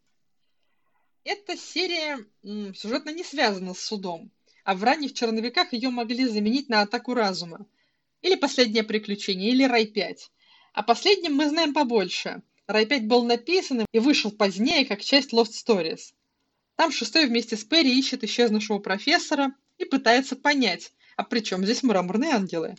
Эта 1.31 1.55
серия 1.55 2.25
сюжетно 2.73 3.11
не 3.11 3.23
связана 3.23 3.75
с 3.75 3.81
судом, 3.81 4.31
а 4.63 4.73
в 4.73 4.83
ранних 4.83 5.13
черновиках 5.13 5.73
ее 5.73 5.91
могли 5.91 6.25
заменить 6.25 6.69
на 6.69 6.81
атаку 6.81 7.13
разума. 7.13 7.67
Или 8.23 8.33
«Последнее 8.33 8.81
приключение», 8.81 9.51
или 9.51 9.63
«Рай-5». 9.63 10.17
О 10.73 10.81
последнем 10.81 11.35
мы 11.35 11.47
знаем 11.47 11.75
побольше. 11.75 12.41
«Рай-5» 12.65 13.01
был 13.01 13.25
написан 13.25 13.85
и 13.91 13.99
вышел 13.99 14.31
позднее, 14.31 14.87
как 14.87 15.01
часть 15.01 15.31
Lost 15.31 15.51
Stories. 15.51 16.15
Там 16.75 16.91
шестой 16.91 17.27
вместе 17.27 17.57
с 17.57 17.63
Перри 17.63 17.99
ищет 17.99 18.23
исчезнувшего 18.23 18.79
профессора 18.79 19.53
и 19.77 19.85
пытается 19.85 20.35
понять, 20.35 20.93
а 21.15 21.23
при 21.23 21.41
чем 21.41 21.63
здесь 21.63 21.83
мраморные 21.83 22.31
ангелы? 22.31 22.75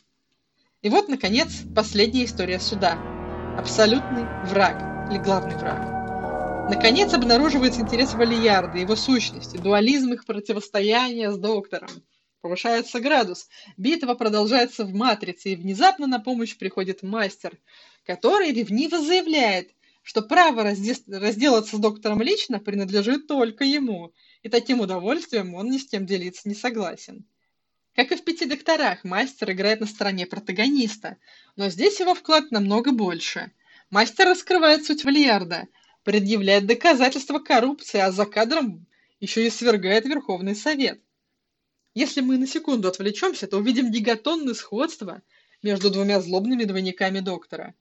И 0.83 0.89
вот, 0.89 1.09
наконец, 1.09 1.63
последняя 1.77 2.25
история 2.25 2.59
суда. 2.59 2.99
Абсолютный 3.57 4.25
враг, 4.49 5.09
или 5.09 5.19
главный 5.19 5.55
враг. 5.55 6.00
Наконец 6.71 7.13
обнаруживается 7.13 7.81
интерес 7.81 8.15
Валиярда, 8.15 8.79
его 8.79 8.97
сущности, 8.97 9.57
дуализм 9.57 10.13
их 10.13 10.25
противостояния 10.25 11.31
с 11.31 11.37
доктором– 11.39 11.91
Повышается 12.41 13.01
градус. 13.01 13.49
Битва 13.77 14.15
продолжается 14.15 14.85
в 14.85 14.95
матрице, 14.95 15.51
и 15.51 15.57
внезапно 15.57 16.07
на 16.07 16.21
помощь 16.21 16.57
приходит 16.57 17.03
мастер, 17.03 17.59
который 18.07 18.53
ревниво 18.53 18.99
заявляет, 18.99 19.73
что 20.03 20.23
право 20.23 20.63
разде- 20.63 21.03
разделаться 21.07 21.77
с 21.77 21.79
доктором 21.79 22.23
лично 22.23 22.59
принадлежит 22.59 23.27
только 23.27 23.65
ему, 23.65 24.15
и 24.43 24.49
таким 24.49 24.81
удовольствием 24.81 25.55
он 25.55 25.71
ни 25.71 25.77
с 25.77 25.87
кем 25.87 26.07
делиться 26.07 26.49
не 26.49 26.55
согласен. 26.55 27.27
Как 27.95 28.11
и 28.11 28.17
в 28.17 28.25
«Пяти 28.25 28.47
докторах», 28.47 29.05
мастер 29.05 29.51
играет 29.51 29.81
на 29.81 29.87
стороне 29.87 30.25
протагониста, 30.25 31.19
но 31.57 31.69
здесь 31.69 32.01
его 32.01 32.15
вклад 32.15 32.51
намного 32.51 32.93
больше. 32.93 33.53
Мастер 33.91 34.29
раскрывает 34.29 34.87
суть 34.87 35.05
Вальярда, 35.05 35.67
предъявляет 36.05 36.67
доказательства 36.67 37.39
коррупции, 37.39 37.99
а 37.99 38.11
за 38.11 38.27
кадром 38.27 38.87
еще 39.21 39.47
и 39.47 39.51
свергает 39.51 40.05
Верховный 40.07 40.55
Совет– 40.55 41.01
если 41.95 42.21
мы 42.21 42.39
на 42.39 42.47
секунду 42.47 42.87
отвлечемся, 42.87 43.49
то 43.49 43.59
увидим 43.59 43.91
гигатонное 43.91 44.55
сходство 44.55 45.23
между 45.63 45.91
двумя 45.91 46.21
злобными 46.21 46.65
двойниками 46.65 47.19
доктора. 47.19 47.75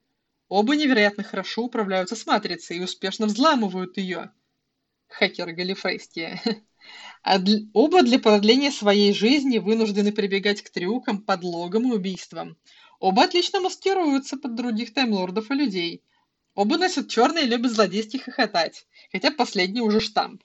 Оба 0.48 0.76
невероятно 0.76 1.24
хорошо 1.24 1.64
управляются 1.64 2.16
с 2.16 2.26
матрицей 2.26 2.78
и 2.78 2.82
успешно 2.82 3.28
взламывают 3.28 3.98
ее. 3.98 4.32
Хакеры 5.08 5.54
Галифрейские. 5.54 6.42
А 7.22 7.38
для, 7.38 7.60
оба 7.74 8.02
для 8.02 8.18
продления 8.18 8.72
своей 8.72 9.14
жизни 9.14 9.60
вынуждены 9.60 10.12
прибегать 10.12 10.64
к 10.64 10.70
трюкам, 10.72 11.22
подлогам 11.22 11.92
и 11.92 11.96
убийствам. 11.96 12.58
Оба 13.00 13.26
отлично 13.26 13.60
маскируются 13.60 14.38
под 14.38 14.56
других 14.56 14.94
таймлордов 14.94 15.52
и 15.52 15.54
людей. 15.54 16.04
Оба 16.56 16.78
носят 16.78 17.10
черные 17.10 17.46
и 17.46 17.48
любят 17.48 17.72
злодейски 17.72 18.18
хохотать, 18.18 18.88
хотя 19.12 19.32
последний 19.32 19.82
уже 19.82 20.00
штамп. 20.00 20.44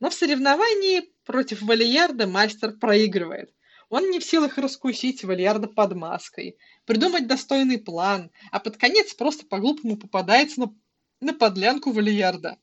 Но 0.00 0.10
в 0.10 0.14
соревновании 0.14 1.12
против 1.24 1.62
Валиярда 1.62 2.26
мастер 2.26 2.72
проигрывает. 2.72 3.52
Он 3.88 4.10
не 4.10 4.20
в 4.20 4.24
силах 4.24 4.56
раскусить 4.56 5.22
Валиярда 5.22 5.68
под 5.68 5.94
маской, 5.94 6.56
придумать 6.86 7.26
достойный 7.26 7.78
план, 7.78 8.30
а 8.50 8.58
под 8.58 8.78
конец 8.78 9.12
просто 9.12 9.44
по-глупому 9.44 9.96
попадается 9.96 10.60
на, 10.60 10.74
на 11.20 11.34
подлянку 11.34 11.92
Валиярда. 11.92 12.56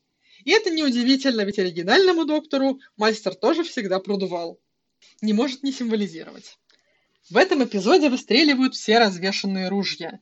И 0.44 0.50
это 0.50 0.70
неудивительно, 0.70 1.42
ведь 1.42 1.58
оригинальному 1.58 2.24
доктору 2.24 2.80
мастер 2.96 3.34
тоже 3.34 3.62
всегда 3.62 4.00
продувал. 4.00 4.58
Не 5.22 5.32
может 5.32 5.62
не 5.62 5.72
символизировать. 5.72 6.58
В 7.30 7.36
этом 7.36 7.62
эпизоде 7.62 8.08
выстреливают 8.08 8.74
все 8.74 8.98
развешанные 8.98 9.68
ружья. 9.68 10.18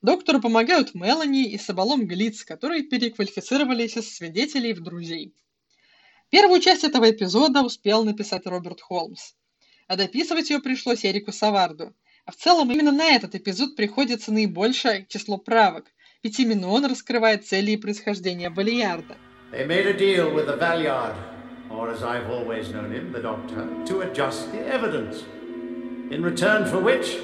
Доктору 0.00 0.40
помогают 0.40 0.94
Мелани 0.94 1.50
и 1.50 1.58
Сабалом 1.58 2.06
Глиц, 2.06 2.44
которые 2.44 2.84
переквалифицировались 2.84 3.96
из 3.96 4.14
свидетелей 4.14 4.72
в 4.72 4.80
друзей. 4.80 5.34
Первую 6.30 6.60
часть 6.60 6.84
этого 6.84 7.10
эпизода 7.10 7.62
успел 7.62 8.04
написать 8.04 8.46
Роберт 8.46 8.80
Холмс, 8.80 9.32
а 9.88 9.96
дописывать 9.96 10.50
ее 10.50 10.60
пришлось 10.60 11.04
Эрику 11.04 11.32
Саварду. 11.32 11.94
А 12.26 12.30
в 12.30 12.36
целом 12.36 12.70
именно 12.70 12.92
на 12.92 13.06
этот 13.06 13.34
эпизод 13.34 13.74
приходится 13.74 14.30
наибольшее 14.30 15.06
число 15.08 15.36
правок, 15.38 15.86
ведь 16.22 16.38
именно 16.38 16.68
он 16.68 16.84
раскрывает 16.84 17.46
цели 17.46 17.72
и 17.72 17.76
происхождение 17.76 18.50
Балиярда. 18.50 19.16
They 19.50 19.66
made 19.66 19.86
a 19.86 19.94
deal 19.94 20.32
with 20.32 20.46
the 20.46 20.58
Valiard, 20.58 21.16
or 21.70 21.90
as 21.90 22.02
I've 22.02 22.30
always 22.30 22.68
known 22.68 22.92
him, 22.92 23.10
the 23.12 23.22
Doctor, 23.22 23.66
to 23.86 24.02
adjust 24.02 24.52
the 24.52 24.60
evidence. 24.60 25.24
In 26.10 26.22
return 26.22 26.66
for 26.66 26.80
which, 26.80 27.16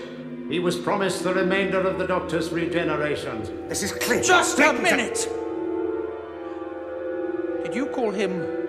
he 0.48 0.58
was 0.58 0.76
promised 0.76 1.22
the 1.24 1.32
remainder 1.34 1.80
of 1.80 1.98
the 1.98 2.06
Doctor's 2.06 2.50
regeneration. 2.50 3.68
This 3.68 3.82
is 3.82 3.92
clear. 3.92 4.22
Just 4.22 4.58
a 4.58 4.72
minute! 4.72 5.28
Did 7.64 7.74
you 7.74 7.86
call 7.86 8.10
him 8.10 8.64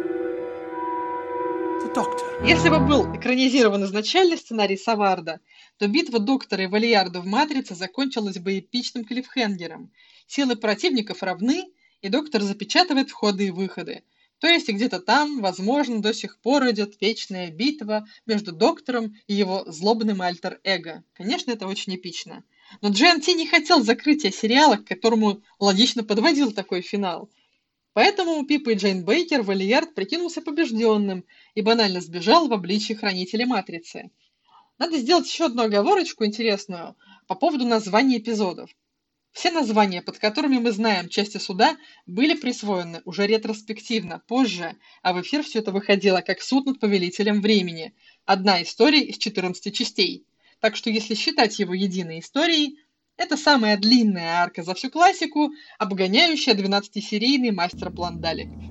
если 2.44 2.68
бы 2.68 2.80
был 2.80 3.16
экранизирован 3.16 3.86
изначальный 3.86 4.38
сценарий 4.38 4.76
Саварда, 4.76 5.40
то 5.78 5.88
битва 5.88 6.20
Доктора 6.20 6.64
и 6.64 6.68
Вальярда 6.68 7.22
в 7.22 7.26
«Матрице» 7.26 7.74
закончилась 7.74 8.38
бы 8.38 8.60
эпичным 8.60 9.06
клиффхенгером. 9.06 9.92
Силы 10.28 10.58
противников 10.58 11.24
равны, 11.24 11.64
и 12.02 12.10
Доктор 12.10 12.42
запечатывает 12.42 13.12
входы 13.12 13.48
и 13.48 13.52
выходы. 13.52 14.04
То 14.46 14.52
есть 14.52 14.70
где-то 14.70 15.00
там, 15.00 15.42
возможно, 15.42 16.04
до 16.04 16.14
сих 16.14 16.38
пор 16.38 16.70
идет 16.70 17.02
вечная 17.02 17.50
битва 17.50 18.06
между 18.28 18.52
Доктором 18.52 19.16
и 19.26 19.34
его 19.34 19.64
злобным 19.66 20.22
альтер-эго. 20.22 21.04
Конечно, 21.14 21.50
это 21.50 21.66
очень 21.66 21.96
эпично. 21.96 22.44
Но 22.80 22.92
GNT 22.92 23.34
не 23.34 23.48
хотел 23.48 23.82
закрытия 23.82 24.30
сериала, 24.30 24.76
к 24.76 24.86
которому 24.86 25.42
логично 25.58 26.04
подводил 26.04 26.52
такой 26.52 26.82
финал– 26.82 27.32
Поэтому 27.94 28.46
Пипа 28.46 28.70
и 28.70 28.76
Джейн 28.76 29.04
Бейкер 29.04 29.42
Валиярд 29.42 29.96
прикинулся 29.96 30.44
побежденным 30.44 31.26
и 31.56 31.62
банально 31.62 32.00
сбежал 32.00 32.48
в 32.48 32.54
обличии 32.54 32.94
хранителя 32.94 33.48
Матрицы. 33.48 34.12
Надо 34.78 35.00
сделать 35.00 35.28
еще 35.28 35.46
одну 35.46 35.64
оговорочку 35.64 36.24
интересную 36.24 36.96
по 37.26 37.34
поводу 37.34 37.66
названий 37.66 38.20
эпизодов. 38.20 38.70
Все 39.36 39.52
названия, 39.52 40.02
под 40.02 40.18
которыми 40.18 40.60
мы 40.60 40.72
знаем 40.72 41.10
части 41.10 41.40
суда, 41.40 41.76
были 42.06 42.36
присвоены 42.36 43.02
уже 43.04 43.28
ретроспективно, 43.28 44.22
позже, 44.28 44.78
а 45.02 45.12
в 45.12 45.22
эфир 45.22 45.44
все 45.44 45.60
это 45.60 45.74
выходило 45.74 46.22
как 46.22 46.42
суд 46.42 46.66
над 46.66 46.80
повелителем 46.80 47.42
времени. 47.42 47.94
Одна 48.26 48.64
история 48.64 49.02
из 49.02 49.18
14 49.18 49.76
частей. 49.76 50.26
так 50.62 50.78
что 50.78 50.90
если 50.90 51.16
считать 51.16 51.60
его 51.60 51.74
единой 51.74 52.20
историей, 52.20 52.80
это 53.18 53.36
самая 53.36 53.76
длинная 53.76 54.38
арка 54.38 54.64
за 54.64 54.74
всю 54.74 54.90
классику, 54.90 55.52
обгоняющая 55.80 56.54
12-серийный 56.54 57.52
мастер-план 57.52 58.22
Далеков. 58.22 58.64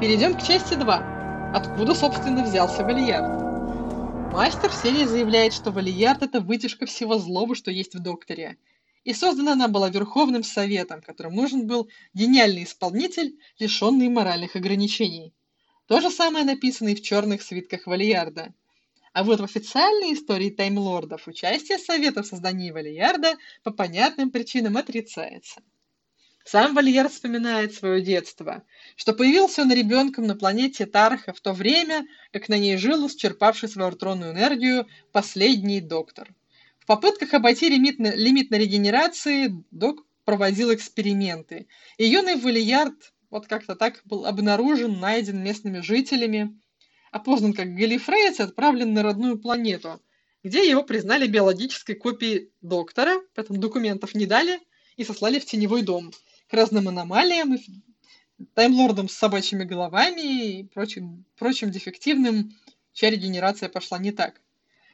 Перейдем 0.00 0.34
к 0.34 0.44
части 0.44 0.74
2. 0.74 1.52
Откуда, 1.54 1.94
собственно, 1.94 2.42
взялся 2.42 2.82
Валиярд? 2.82 4.32
Мастер 4.32 4.70
в 4.70 4.74
серии 4.74 5.04
заявляет, 5.04 5.52
что 5.52 5.70
Валиярд– 5.70 6.22
это 6.24 6.40
вытяжка 6.40 6.86
всего 6.86 7.16
злого, 7.18 7.54
что 7.54 7.70
есть 7.70 7.94
в 7.94 8.00
Докторе. 8.00 8.58
И 9.04 9.14
создана 9.14 9.52
она 9.52 9.68
была 9.68 9.88
Верховным 9.88 10.42
Советом, 10.42 11.00
которым 11.00 11.34
нужен 11.34 11.66
был 11.66 11.88
гениальный 12.12 12.64
исполнитель, 12.64 13.38
лишенный 13.58 14.08
моральных 14.08 14.56
ограничений. 14.56 15.34
То 15.86 16.00
же 16.00 16.10
самое 16.10 16.44
написано 16.44 16.90
и 16.90 16.94
в 16.94 17.02
черных 17.02 17.42
свитках 17.42 17.86
Валиярда. 17.86 18.54
А 19.12 19.24
вот 19.24 19.40
в 19.40 19.44
официальной 19.44 20.14
истории 20.14 20.50
Таймлордов 20.50 21.26
участие 21.26 21.78
Совета 21.78 22.22
в 22.22 22.26
создании 22.26 22.70
Валиярда 22.70 23.36
по 23.64 23.70
понятным 23.72 24.30
причинам 24.30 24.76
отрицается. 24.76 25.62
Сам 26.44 26.74
Вальер 26.74 27.08
вспоминает 27.08 27.74
свое 27.74 28.02
детство, 28.02 28.62
что 28.96 29.12
появился 29.12 29.62
он 29.62 29.72
ребенком 29.72 30.26
на 30.26 30.36
планете 30.36 30.86
Тарха 30.86 31.32
в 31.32 31.40
то 31.40 31.52
время, 31.52 32.06
как 32.32 32.48
на 32.48 32.58
ней 32.58 32.76
жил, 32.76 33.06
исчерпавший 33.06 33.68
свою 33.68 33.92
тронную 33.92 34.32
энергию, 34.32 34.86
последний 35.12 35.80
доктор. 35.80 36.34
Попытках 36.90 37.34
обойти 37.34 37.68
лимит 37.68 38.00
лимит 38.00 38.50
на 38.50 38.56
регенерации 38.56 39.54
док 39.70 40.04
проводил 40.24 40.74
эксперименты, 40.74 41.68
и 41.98 42.04
юный 42.04 42.34
Валиярд 42.34 43.12
вот 43.30 43.46
как-то 43.46 43.76
так 43.76 44.00
был 44.06 44.26
обнаружен, 44.26 44.98
найден 44.98 45.40
местными 45.40 45.82
жителями, 45.82 46.58
опознан 47.12 47.52
как 47.52 47.76
Галифрейц 47.76 48.40
и 48.40 48.42
отправлен 48.42 48.92
на 48.92 49.04
родную 49.04 49.38
планету, 49.38 50.02
где 50.42 50.68
его 50.68 50.82
признали 50.82 51.28
биологической 51.28 51.94
копией 51.94 52.50
доктора, 52.60 53.22
поэтому 53.36 53.60
документов 53.60 54.16
не 54.16 54.26
дали 54.26 54.58
и 54.96 55.04
сослали 55.04 55.38
в 55.38 55.46
теневой 55.46 55.82
дом 55.82 56.10
к 56.48 56.52
разным 56.52 56.88
аномалиям, 56.88 57.54
и 57.54 57.60
таймлордам 58.54 59.08
с 59.08 59.14
собачьими 59.14 59.62
головами 59.62 60.22
и 60.22 60.64
прочим, 60.64 61.24
прочим 61.38 61.70
дефективным, 61.70 62.52
чья 62.92 63.10
регенерация 63.10 63.68
пошла 63.68 64.00
не 64.00 64.10
так. 64.10 64.40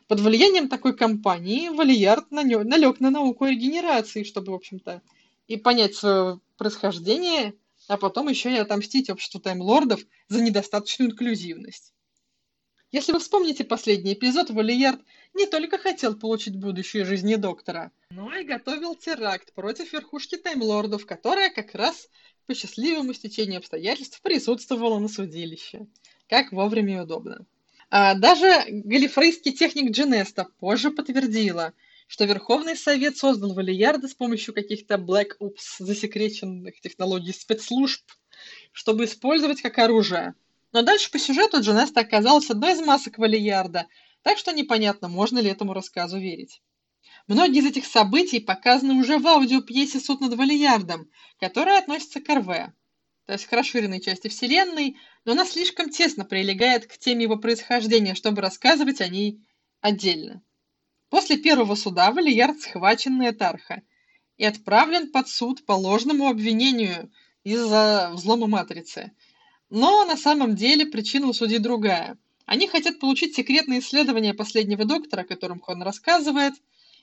Под 0.08 0.20
влиянием 0.20 0.68
такой 0.68 0.96
компании 0.96 1.68
Валиярд 1.68 2.30
налег 2.30 3.00
на 3.00 3.10
науку 3.10 3.46
регенерации, 3.46 4.22
чтобы, 4.22 4.52
в 4.52 4.54
общем-то, 4.54 5.02
и 5.48 5.56
понять 5.56 5.96
свое 5.96 6.40
происхождение, 6.56 7.54
а 7.88 7.96
потом 7.96 8.28
еще 8.28 8.52
и 8.54 8.58
отомстить 8.58 9.10
обществу 9.10 9.40
таймлордов 9.40 10.00
за 10.28 10.42
недостаточную 10.42 11.10
инклюзивность. 11.10 11.92
Если 12.92 13.12
вы 13.12 13.18
вспомните 13.18 13.64
последний 13.64 14.12
эпизод, 14.12 14.50
Валиярд 14.50 15.00
не 15.34 15.46
только 15.46 15.76
хотел 15.76 16.14
получить 16.14 16.56
будущее 16.56 17.04
жизни 17.04 17.34
доктора, 17.34 17.90
но 18.10 18.32
и 18.32 18.44
готовил 18.44 18.94
теракт 18.94 19.52
против 19.54 19.92
верхушки 19.92 20.36
таймлордов, 20.36 21.04
которая 21.04 21.50
как 21.50 21.74
раз 21.74 22.08
по 22.46 22.54
счастливому 22.54 23.12
стечению 23.12 23.58
обстоятельств 23.58 24.22
присутствовала 24.22 25.00
на 25.00 25.08
судилище. 25.08 25.88
Как 26.28 26.52
вовремя 26.52 26.98
и 26.98 27.00
удобно. 27.00 27.44
А 27.90 28.14
даже 28.14 28.64
галифрейский 28.68 29.52
техник 29.52 29.92
Дженеста 29.92 30.46
позже 30.58 30.90
подтвердила, 30.90 31.72
что 32.06 32.24
Верховный 32.24 32.76
Совет 32.76 33.16
создал 33.16 33.54
Валиярда 33.54 34.08
с 34.08 34.14
помощью 34.14 34.54
каких-то 34.54 34.94
Black 34.94 35.38
Ops 35.40 35.76
засекреченных 35.78 36.80
технологий 36.80 37.32
спецслужб, 37.32 38.02
чтобы 38.72 39.04
использовать 39.04 39.62
как 39.62 39.78
оружие– 39.78 40.34
но 40.76 40.82
дальше 40.82 41.10
по 41.10 41.18
сюжету 41.18 41.62
Джанеста 41.62 42.00
оказалась 42.00 42.50
одной 42.50 42.74
из 42.74 42.80
масок 42.80 43.16
Валиярда, 43.16 43.86
так 44.20 44.36
что 44.36 44.52
непонятно, 44.52 45.08
можно 45.08 45.38
ли 45.38 45.48
этому 45.48 45.72
рассказу 45.72 46.18
верить. 46.18 46.60
Многие 47.28 47.60
из 47.60 47.66
этих 47.66 47.86
событий 47.86 48.40
показаны 48.40 48.92
уже 48.92 49.18
в 49.18 49.26
аудиопьесе 49.26 50.00
«Суд 50.00 50.20
над 50.20 50.34
Валиярдом», 50.34 51.08
которая 51.40 51.78
относится 51.78 52.20
к 52.20 52.28
РВ, 52.28 52.46
то 53.24 53.32
есть 53.32 53.46
к 53.46 53.52
расширенной 53.52 54.02
части 54.02 54.28
Вселенной, 54.28 54.98
но 55.26 55.32
она 55.32 55.44
слишком 55.44 55.90
тесно 55.90 56.24
прилегает 56.24 56.86
к 56.86 56.96
теме 56.96 57.24
его 57.24 57.36
происхождения, 57.36 58.14
чтобы 58.14 58.40
рассказывать 58.40 59.02
о 59.02 59.08
ней 59.08 59.46
отдельно. 59.82 60.42
После 61.10 61.36
первого 61.36 61.74
суда 61.74 62.10
Валиярд 62.10 62.58
схвачен 62.62 63.18
на 63.18 63.28
и 64.38 64.44
отправлен 64.44 65.12
под 65.12 65.28
суд 65.28 65.66
по 65.66 65.72
ложному 65.72 66.28
обвинению 66.28 67.12
из-за 67.44 68.10
взлома 68.14 68.46
Матрицы– 68.46 69.12
но 69.70 70.04
на 70.04 70.16
самом 70.16 70.54
деле 70.54 70.86
причина 70.86 71.26
у 71.26 71.32
судей 71.32 71.58
другая. 71.58 72.18
Они 72.44 72.68
хотят 72.68 73.00
получить 73.00 73.34
секретные 73.34 73.80
исследования 73.80 74.34
последнего 74.34 74.84
доктора, 74.84 75.22
о 75.22 75.24
котором 75.24 75.60
Хон 75.60 75.82
рассказывает, 75.82 76.54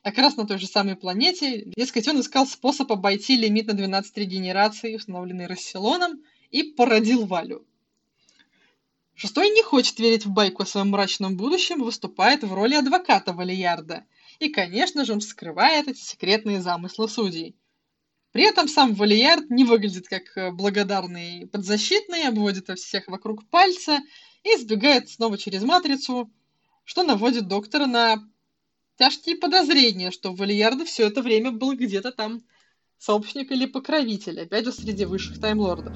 как 0.03 0.17
раз 0.17 0.37
на 0.37 0.47
той 0.47 0.57
же 0.57 0.67
самой 0.67 0.95
планете. 0.95 1.65
Дескать, 1.75 2.07
он 2.07 2.21
искал 2.21 2.47
способ 2.47 2.91
обойти 2.91 3.35
лимит 3.35 3.67
на 3.67 3.73
12 3.73 4.17
регенераций, 4.17 4.95
установленный 4.95 5.47
Расселоном, 5.47 6.21
и 6.51 6.63
породил 6.63 7.25
Валю. 7.25 7.65
Шестой 9.15 9.49
не 9.49 9.61
хочет 9.61 9.99
верить 9.99 10.25
в 10.25 10.31
байку 10.31 10.63
о 10.63 10.65
своем 10.65 10.89
мрачном 10.89 11.37
будущем 11.37 11.83
выступает 11.83 12.43
в 12.43 12.53
роли 12.53 12.75
адвоката 12.75 13.31
Валиярда. 13.33 14.05
И, 14.39 14.49
конечно 14.49 15.05
же, 15.05 15.13
он 15.13 15.21
скрывает 15.21 15.87
эти 15.87 15.99
секретные 15.99 16.61
замыслы 16.61 17.07
судей. 17.07 17.55
При 18.31 18.43
этом 18.43 18.67
сам 18.67 18.95
Валиярд 18.95 19.51
не 19.51 19.63
выглядит 19.63 20.07
как 20.07 20.35
э, 20.35 20.51
благодарный 20.51 21.47
подзащитный, 21.47 22.27
обводит 22.27 22.67
всех 22.79 23.07
вокруг 23.07 23.47
пальца 23.47 23.99
и 24.43 24.57
сбегает 24.57 25.07
снова 25.09 25.37
через 25.37 25.61
матрицу, 25.61 26.31
что 26.83 27.03
наводит 27.03 27.47
доктора 27.47 27.85
на 27.85 28.27
тяжкие 28.97 29.35
подозрения, 29.35 30.09
что 30.09 30.33
Валиярда 30.33 30.85
все 30.85 31.07
это 31.07 31.21
время 31.21 31.51
был 31.51 31.75
где-то 31.75 32.11
там 32.11 32.41
сообщник 32.97 33.51
или 33.51 33.67
покровитель, 33.67 34.41
опять 34.41 34.65
же 34.65 34.71
среди 34.71 35.05
высших 35.05 35.39
таймлордов. 35.39 35.95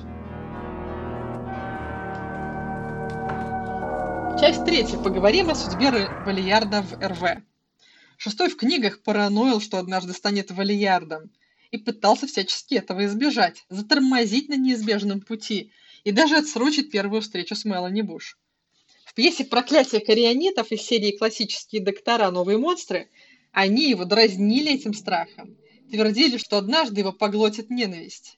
Часть 4.39 4.65
третья. 4.65 4.97
Поговорим 4.97 5.49
о 5.49 5.55
судьбе 5.55 6.11
Валиярда 6.23 6.83
в 6.83 6.93
РВ. 7.01 7.43
Шестой 8.17 8.49
в 8.49 8.57
книгах 8.57 9.01
параноил, 9.01 9.59
что 9.59 9.77
однажды 9.77 10.13
станет 10.13 10.51
Валиярдом– 10.51 11.31
и 11.71 11.77
пытался 11.77 12.27
всячески 12.27 12.75
этого 12.75 13.05
избежать, 13.05 13.65
затормозить 13.69 14.49
на 14.49 14.55
неизбежном 14.55 15.21
пути 15.21 15.71
и 16.03 16.11
даже 16.11 16.37
отсрочить 16.37 16.91
первую 16.91 17.21
встречу 17.21 17.55
с 17.55 17.65
Мелани 17.65 18.01
Буш. 18.01 18.37
В 19.05 19.13
пьесе 19.13 19.45
«Проклятие 19.45 20.01
корионитов» 20.01 20.71
из 20.71 20.81
серии 20.81 21.17
«Классические 21.17 21.81
доктора. 21.81 22.31
Новые 22.31 22.57
монстры» 22.57 23.09
они 23.51 23.89
его 23.89 24.05
дразнили 24.05 24.73
этим 24.73 24.93
страхом, 24.93 25.57
твердили, 25.89 26.37
что 26.37 26.57
однажды 26.57 26.99
его 26.99 27.11
поглотит 27.11 27.69
ненависть. 27.69 28.37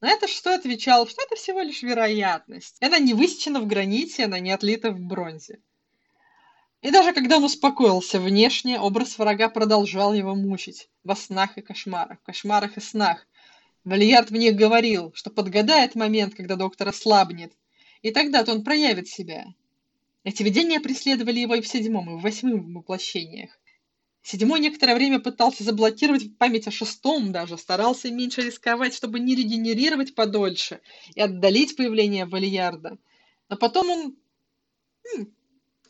На 0.00 0.08
это 0.08 0.26
что 0.28 0.54
отвечал, 0.54 1.06
что 1.06 1.22
это 1.22 1.36
всего 1.36 1.60
лишь 1.60 1.82
вероятность. 1.82 2.76
Она 2.80 2.98
не 2.98 3.12
высечена 3.12 3.60
в 3.60 3.66
граните, 3.66 4.24
она 4.24 4.38
не 4.38 4.50
отлита 4.50 4.92
в 4.92 4.98
бронзе. 4.98 5.60
И 6.80 6.90
даже 6.90 7.12
когда 7.12 7.36
он 7.36 7.44
успокоился 7.44 8.18
внешне, 8.18 8.80
образ 8.80 9.18
врага 9.18 9.50
продолжал 9.50 10.14
его 10.14 10.34
мучить 10.34 10.88
во 11.04 11.14
снах 11.14 11.58
и 11.58 11.60
кошмарах, 11.60 12.18
в 12.20 12.22
кошмарах 12.22 12.78
и 12.78 12.80
снах. 12.80 13.26
Валиярд 13.84 14.30
в 14.30 14.36
них 14.36 14.56
говорил, 14.56 15.12
что 15.14 15.28
подгадает 15.28 15.94
момент, 15.94 16.34
когда 16.34 16.56
доктор 16.56 16.88
ослабнет, 16.88 17.52
и 18.00 18.10
тогда-то 18.10 18.52
он 18.52 18.64
проявит 18.64 19.08
себя. 19.08 19.44
Эти 20.24 20.42
видения 20.42 20.80
преследовали 20.80 21.40
его 21.40 21.54
и 21.56 21.60
в 21.60 21.68
седьмом, 21.68 22.10
и 22.10 22.18
в 22.18 22.22
восьмом 22.22 22.74
воплощениях. 22.74 23.59
Седьмой 24.22 24.60
некоторое 24.60 24.94
время 24.94 25.18
пытался 25.18 25.64
заблокировать 25.64 26.36
память 26.36 26.68
о 26.68 26.70
шестом 26.70 27.32
даже, 27.32 27.56
старался 27.56 28.10
меньше 28.10 28.42
рисковать, 28.42 28.94
чтобы 28.94 29.18
не 29.18 29.34
регенерировать 29.34 30.14
подольше 30.14 30.80
и 31.14 31.20
отдалить 31.20 31.76
появление 31.76 32.26
Валиярда. 32.26 32.98
Но 33.48 33.56
потом 33.56 33.90
он 33.90 34.16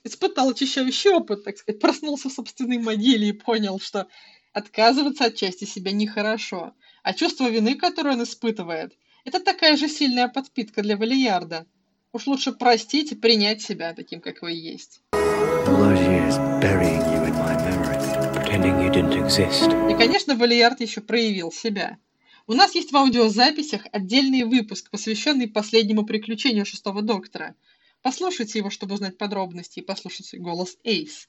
испытал 0.04 0.50
очищающий 0.50 1.10
опыт, 1.10 1.44
так 1.44 1.58
сказать, 1.58 1.80
проснулся 1.80 2.28
в 2.28 2.32
собственной 2.32 2.78
могиле 2.78 3.28
и 3.28 3.32
понял, 3.32 3.80
что 3.80 4.06
отказываться 4.52 5.26
от 5.26 5.34
части 5.34 5.64
себя 5.64 5.92
нехорошо. 5.92 6.74
А 7.02 7.14
чувство 7.14 7.48
вины, 7.48 7.74
которое 7.74 8.14
он 8.14 8.22
испытывает, 8.22 8.96
это 9.24 9.40
такая 9.40 9.76
же 9.76 9.88
сильная 9.88 10.28
подпитка 10.28 10.82
для 10.82 10.96
Валиярда. 10.96 11.66
Уж 12.12 12.26
лучше 12.26 12.52
простить 12.52 13.12
и 13.12 13.16
принять 13.16 13.62
себя 13.62 13.92
таким, 13.94 14.20
как 14.20 14.42
вы 14.42 14.52
есть. 14.52 15.02
И, 19.90 19.94
конечно, 19.94 20.36
Валиярд 20.36 20.80
еще 20.80 21.00
проявил 21.00 21.52
себя. 21.52 21.98
У 22.46 22.54
нас 22.54 22.74
есть 22.74 22.92
в 22.92 22.96
аудиозаписях 22.96 23.82
отдельный 23.92 24.44
выпуск, 24.44 24.90
посвященный 24.90 25.48
последнему 25.48 26.04
приключению 26.04 26.66
шестого 26.66 27.02
доктора– 27.02 27.54
Послушайте 28.02 28.58
его, 28.58 28.70
чтобы 28.70 28.94
узнать 28.94 29.18
подробности, 29.18 29.80
и 29.80 29.82
послушайте 29.84 30.38
голос 30.38 30.78
Эйс. 30.84 31.28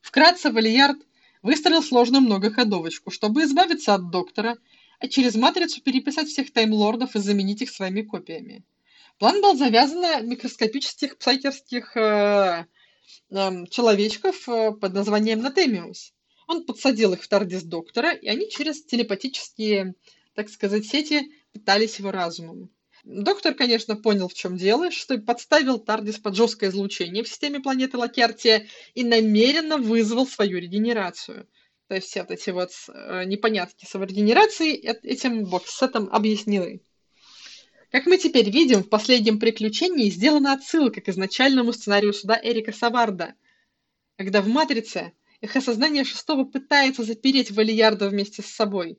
Вкратце, 0.00 0.50
Валиярд 0.50 0.98
выстроил 1.42 1.82
сложную 1.82 2.22
многоходовочку, 2.22 3.10
чтобы 3.10 3.42
избавиться 3.42 3.94
от 3.94 4.10
доктора, 4.10 4.56
а 4.98 5.06
через 5.06 5.36
матрицу 5.36 5.82
переписать 5.82 6.28
всех 6.28 6.52
таймлордов 6.52 7.14
и 7.14 7.20
заменить 7.20 7.62
их 7.62 7.70
своими 7.70 8.02
копиями. 8.02 8.64
План 9.18 9.40
был 9.40 9.56
завязан 9.56 10.00
на 10.00 10.20
микроскопических 10.20 11.16
псайкерских 11.16 11.96
э, 11.96 12.66
эм, 13.30 13.66
человечков 13.68 14.48
э, 14.48 14.72
под 14.72 14.94
названием 14.94 15.40
Натемиус. 15.40 16.12
Он 16.54 16.64
подсадил 16.64 17.12
их 17.12 17.22
в 17.22 17.28
Тардис 17.28 17.64
доктора, 17.64 18.12
и 18.12 18.28
они 18.28 18.48
через 18.48 18.84
телепатические, 18.84 19.94
так 20.34 20.48
сказать, 20.48 20.86
сети 20.86 21.32
питались 21.52 21.98
его 21.98 22.12
разумом. 22.12 22.70
Доктор, 23.02 23.54
конечно, 23.54 23.96
понял, 23.96 24.28
в 24.28 24.34
чем 24.34 24.56
дело, 24.56 24.90
что 24.92 25.18
подставил 25.18 25.78
Тардис 25.78 26.18
под 26.18 26.36
жесткое 26.36 26.70
излучение 26.70 27.24
в 27.24 27.28
системе 27.28 27.60
планеты 27.60 27.98
Лакертия 27.98 28.68
и 28.94 29.02
намеренно 29.02 29.78
вызвал 29.78 30.26
свою 30.26 30.58
регенерацию. 30.58 31.48
То 31.88 31.96
есть 31.96 32.06
все 32.06 32.22
вот 32.22 32.30
эти 32.30 32.50
вот 32.50 32.70
э, 32.88 33.24
непонятки 33.24 33.84
с 33.84 33.94
регенерацией 33.94 34.76
этим 35.02 35.44
бокс-сетом 35.44 36.08
объяснены. 36.10 36.80
Как 37.90 38.06
мы 38.06 38.16
теперь 38.16 38.48
видим, 38.48 38.84
в 38.84 38.88
последнем 38.88 39.38
приключении 39.38 40.08
сделана 40.08 40.52
отсылка 40.52 41.00
к 41.00 41.08
изначальному 41.08 41.72
сценарию 41.72 42.14
суда 42.14 42.40
Эрика 42.42 42.72
Саварда, 42.72 43.34
когда 44.16 44.40
в 44.40 44.48
«Матрице» 44.48 45.12
эхо 45.44 45.60
сознания 45.60 46.04
шестого 46.04 46.44
пытается 46.44 47.04
запереть 47.04 47.50
Валиярда 47.50 48.08
вместе 48.08 48.42
с 48.42 48.46
собой. 48.46 48.98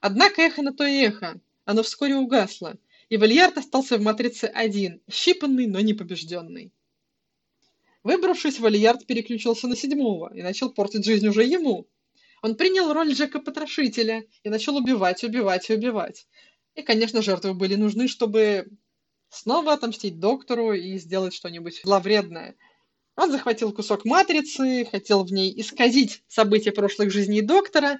Однако 0.00 0.40
эхо 0.40 0.62
на 0.62 0.72
то 0.72 0.84
и 0.84 0.96
эхо, 0.96 1.40
оно 1.66 1.82
вскоре 1.82 2.16
угасло, 2.16 2.78
и 3.10 3.18
Вальярд 3.18 3.58
остался 3.58 3.98
в 3.98 4.02
«Матрице» 4.02 4.46
один, 4.46 5.02
щипанный, 5.10 5.66
но 5.66 5.80
не 5.80 5.92
побежденный. 5.92 6.72
Выбравшись, 8.02 8.58
Вальярд 8.58 9.06
переключился 9.06 9.68
на 9.68 9.76
седьмого 9.76 10.34
и 10.34 10.42
начал 10.42 10.70
портить 10.70 11.04
жизнь 11.04 11.28
уже 11.28 11.44
ему. 11.44 11.86
Он 12.42 12.54
принял 12.54 12.92
роль 12.92 13.12
Джека-потрошителя 13.12 14.24
и 14.42 14.48
начал 14.48 14.76
убивать, 14.76 15.22
убивать 15.22 15.68
и 15.68 15.74
убивать. 15.74 16.26
И, 16.74 16.82
конечно, 16.82 17.22
жертвы 17.22 17.54
были 17.54 17.74
нужны, 17.74 18.08
чтобы 18.08 18.68
снова 19.28 19.74
отомстить 19.74 20.18
доктору 20.18 20.72
и 20.72 20.96
сделать 20.98 21.34
что-нибудь 21.34 21.82
зловредное. 21.84 22.56
Он 23.16 23.30
захватил 23.30 23.72
кусок 23.72 24.04
матрицы, 24.04 24.86
хотел 24.90 25.24
в 25.24 25.32
ней 25.32 25.52
исказить 25.60 26.22
события 26.28 26.72
прошлых 26.72 27.12
жизней 27.12 27.42
доктора, 27.42 27.98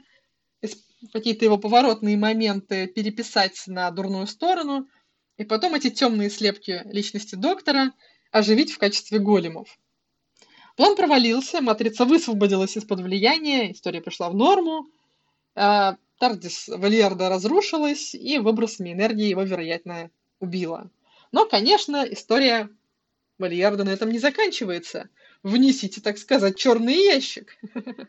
какие-то 1.13 1.45
его 1.45 1.59
поворотные 1.59 2.17
моменты 2.17 2.87
переписать 2.87 3.63
на 3.67 3.91
дурную 3.91 4.27
сторону, 4.27 4.89
и 5.37 5.45
потом 5.45 5.75
эти 5.75 5.91
темные 5.91 6.31
слепки 6.31 6.83
личности 6.87 7.35
доктора 7.35 7.93
оживить 8.31 8.73
в 8.73 8.79
качестве 8.79 9.19
големов. 9.19 9.79
План 10.77 10.97
провалился, 10.97 11.61
матрица 11.61 12.05
высвободилась 12.05 12.77
из-под 12.77 13.01
влияния, 13.01 13.71
история 13.71 14.01
пришла 14.01 14.29
в 14.29 14.35
норму, 14.35 14.89
а 15.55 15.97
Тардис 16.19 16.67
Вальярда 16.69 17.29
разрушилась, 17.29 18.15
и 18.15 18.39
выбросами 18.39 18.93
энергии 18.93 19.29
его, 19.29 19.43
вероятно, 19.43 20.11
убила. 20.41 20.91
Но, 21.31 21.47
конечно, 21.47 22.05
история 22.09 22.69
Вальярда 23.39 23.85
на 23.85 23.91
этом 23.91 24.11
не 24.11 24.19
заканчивается. 24.19 25.09
Внесите, 25.43 26.01
так 26.01 26.19
сказать, 26.19 26.57
черный 26.57 26.95
ящик. 26.95 27.57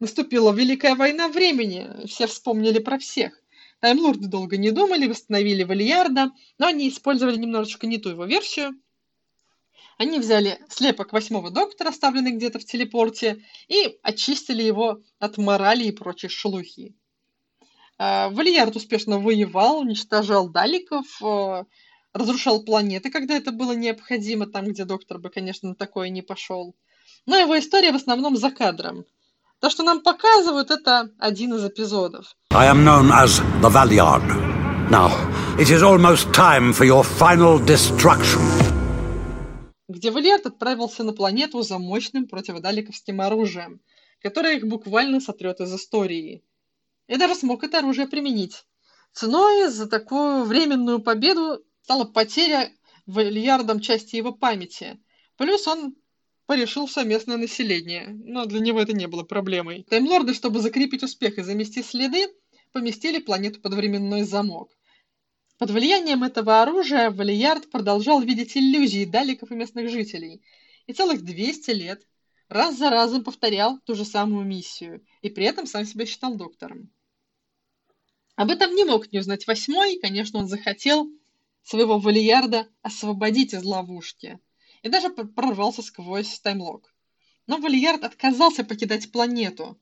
Наступила 0.00 0.52
Великая 0.52 0.94
война 0.94 1.28
времени, 1.28 2.06
все 2.06 2.26
вспомнили 2.26 2.78
про 2.78 2.98
всех. 2.98 3.40
Таймлорды 3.80 4.28
долго 4.28 4.56
не 4.56 4.70
думали, 4.70 5.06
восстановили 5.06 5.62
Вальярда, 5.62 6.32
но 6.58 6.66
они 6.66 6.88
использовали 6.88 7.36
немножечко 7.36 7.86
не 7.86 7.98
ту 7.98 8.10
его 8.10 8.24
версию, 8.24 8.74
они 9.96 10.18
взяли 10.18 10.58
слепок 10.68 11.12
восьмого 11.12 11.50
доктора, 11.50 11.90
оставленный 11.90 12.32
где-то 12.32 12.58
в 12.58 12.64
телепорте, 12.64 13.44
и 13.68 13.98
очистили 14.02 14.62
его 14.62 15.00
от 15.18 15.38
морали 15.38 15.84
и 15.84 15.92
прочей 15.92 16.28
шелухи. 16.28 16.94
А, 17.96 18.28
Вальярд 18.30 18.74
успешно 18.74 19.18
воевал, 19.20 19.80
уничтожал 19.80 20.48
даликов, 20.48 21.06
а, 21.22 21.66
разрушал 22.14 22.64
планеты, 22.64 23.10
когда 23.10 23.34
это 23.34 23.52
было 23.52 23.72
необходимо, 23.72 24.46
там, 24.46 24.68
где 24.68 24.84
доктор 24.84 25.18
бы, 25.18 25.28
конечно, 25.28 25.70
на 25.70 25.74
такое 25.74 26.08
не 26.08 26.22
пошел. 26.22 26.74
Но 27.26 27.36
его 27.36 27.58
история 27.58 27.92
в 27.92 27.96
основном 27.96 28.36
за 28.36 28.50
кадром. 28.50 29.04
То, 29.60 29.68
что 29.68 29.82
нам 29.82 30.00
показывают, 30.00 30.70
это 30.70 31.10
один 31.18 31.54
из 31.54 31.64
эпизодов. 31.64 32.36
I 32.52 32.66
am 32.66 32.84
known 32.84 33.10
as 33.10 33.42
the 33.60 33.68
Valiard. 33.68 34.24
Now, 34.90 35.10
it 35.58 35.70
is 35.70 35.82
almost 35.82 36.32
time 36.32 36.72
for 36.72 36.84
your 36.84 37.02
final 37.02 37.58
destruction 37.58 38.40
где 39.88 40.10
Валиард 40.10 40.46
отправился 40.46 41.04
на 41.04 41.12
планету 41.12 41.62
за 41.62 41.78
мощным 41.78 42.26
противодаликовским 42.26 43.20
оружием, 43.20 43.80
которое 44.20 44.56
их 44.56 44.66
буквально 44.66 45.20
сотрет 45.20 45.60
из 45.60 45.74
истории. 45.74 46.42
И 47.06 47.16
даже 47.16 47.34
смог 47.34 47.64
это 47.64 47.78
оружие 47.78 48.08
применить. 48.08 48.64
Ценой 49.12 49.68
за 49.68 49.86
такую 49.86 50.44
временную 50.44 51.00
победу 51.00 51.62
стала 51.84 52.04
потеря 52.04 52.72
Вальярдом 53.06 53.80
части 53.80 54.16
его 54.16 54.32
памяти. 54.32 54.98
Плюс 55.36 55.68
он 55.68 55.94
порешил 56.46 56.88
совместное 56.88 57.36
население, 57.36 58.08
но 58.08 58.44
для 58.44 58.60
него 58.60 58.80
это 58.80 58.92
не 58.92 59.06
было 59.06 59.22
проблемой. 59.22 59.84
Таймлорды, 59.84 60.34
чтобы 60.34 60.60
закрепить 60.60 61.02
успех 61.02 61.38
и 61.38 61.42
замести 61.42 61.82
следы, 61.82 62.26
поместили 62.72 63.18
планету 63.18 63.60
под 63.60 63.74
временной 63.74 64.24
замок– 64.24 64.76
под 65.56 65.70
влиянием 65.70 66.24
этого 66.24 66.62
оружия 66.62 67.10
Валиярд 67.10 67.70
продолжал 67.70 68.20
видеть 68.20 68.56
иллюзии 68.56 69.04
даликов 69.04 69.52
и 69.52 69.54
местных 69.54 69.88
жителей, 69.88 70.42
и 70.86 70.92
целых 70.92 71.22
200 71.22 71.70
лет 71.70 72.06
раз 72.48 72.76
за 72.76 72.90
разом 72.90 73.22
повторял 73.22 73.78
ту 73.84 73.94
же 73.94 74.04
самую 74.04 74.44
миссию, 74.44 75.06
и 75.22 75.30
при 75.30 75.44
этом 75.44 75.66
сам 75.66 75.84
себя 75.84 76.06
считал 76.06 76.34
доктором. 76.34 76.90
Об 78.34 78.50
этом 78.50 78.74
не 78.74 78.84
мог 78.84 79.12
не 79.12 79.20
узнать 79.20 79.46
восьмой, 79.46 79.94
и, 79.94 80.00
конечно, 80.00 80.40
он 80.40 80.48
захотел 80.48 81.08
своего 81.64 81.98
Валиярда 81.98 82.68
освободить 82.82 83.52
из 83.54 83.64
ловушки, 83.64 84.38
и 84.82 84.88
даже 84.88 85.10
прорвался 85.10 85.82
сквозь 85.82 86.38
таймлок. 86.38 86.94
Но 87.48 87.58
Валиярд 87.58 88.04
отказался 88.04 88.62
покидать 88.62 89.10
планету. 89.10 89.76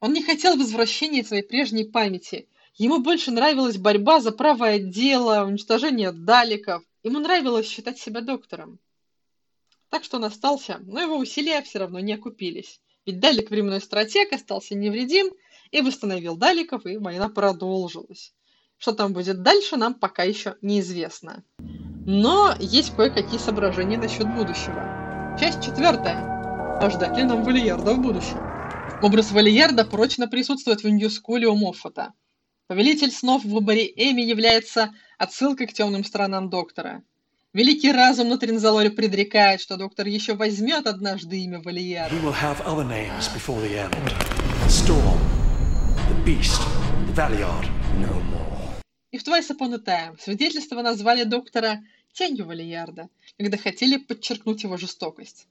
Он 0.00 0.12
не 0.12 0.22
хотел 0.22 0.56
возвращения 0.56 1.22
своей 1.22 1.42
прежней 1.42 1.84
памяти 1.84 2.48
Ему 2.76 2.98
больше 2.98 3.30
нравилась 3.30 3.76
борьба 3.76 4.20
за 4.20 4.32
правое 4.32 4.80
дело, 4.80 5.44
уничтожение 5.44 6.10
даликов. 6.10 6.82
Ему 7.04 7.20
нравилось 7.20 7.68
считать 7.68 7.98
себя 7.98 8.20
доктором. 8.20 8.80
Так 9.90 10.02
что 10.02 10.16
он 10.16 10.24
остался, 10.24 10.80
но 10.84 11.00
его 11.00 11.16
усилия 11.16 11.62
все 11.62 11.78
равно 11.78 12.00
не 12.00 12.14
окупились. 12.14 12.80
Ведь 13.06 13.20
Далик 13.20 13.50
временной 13.50 13.80
стратег 13.80 14.32
остался 14.32 14.74
невредим 14.74 15.32
и 15.70 15.82
восстановил 15.82 16.36
Даликов, 16.36 16.84
и 16.84 16.96
война 16.96 17.28
продолжилась. 17.28 18.34
Что 18.78 18.92
там 18.92 19.12
будет 19.12 19.42
дальше, 19.42 19.76
нам 19.76 19.94
пока 19.94 20.22
еще 20.24 20.56
неизвестно. 20.62 21.42
Но 22.06 22.54
есть 22.58 22.94
кое-какие 22.94 23.38
соображения 23.38 23.96
насчет 23.96 24.32
будущего. 24.34 25.36
Часть 25.40 25.64
четвертая. 25.64 26.78
А 26.80 26.90
ждать 26.90 27.16
ли 27.16 27.24
нам 27.24 27.44
Валиярда 27.44 27.94
в 27.94 28.00
будущем? 28.00 28.38
Образ 29.02 29.32
Валиярда 29.32 29.84
прочно 29.84 30.28
присутствует 30.28 30.82
в 30.82 30.88
Ньюскуле 30.88 31.46
у 31.46 31.56
Моффата. 31.56 32.12
Повелитель 32.66 33.10
снов 33.10 33.44
в 33.44 33.50
выборе 33.50 33.86
Эми 33.86 34.22
является 34.22 34.92
отсылкой 35.18 35.66
к 35.66 35.72
темным 35.72 36.04
сторонам 36.04 36.50
доктора. 36.50 37.02
Великий 37.52 37.92
разум 37.92 38.28
на 38.30 38.38
Тринзалоре 38.38 38.90
предрекает, 38.90 39.60
что 39.60 39.76
доктор 39.76 40.06
еще 40.06 40.34
возьмет 40.34 40.86
однажды 40.86 41.38
имя 41.38 41.60
Валияра. 41.60 42.10
И 49.14 49.16
в 49.16 49.22
Twice 49.22 49.56
Upon 49.56 49.72
a 49.74 49.78
Time 49.78 50.20
свидетельство 50.20 50.82
назвали 50.82 51.22
доктора 51.22 51.84
тенью 52.12 52.46
Валиярда, 52.46 53.08
когда 53.38 53.56
хотели 53.56 53.96
подчеркнуть 53.96 54.64
его 54.64 54.76
жестокость. 54.76 55.46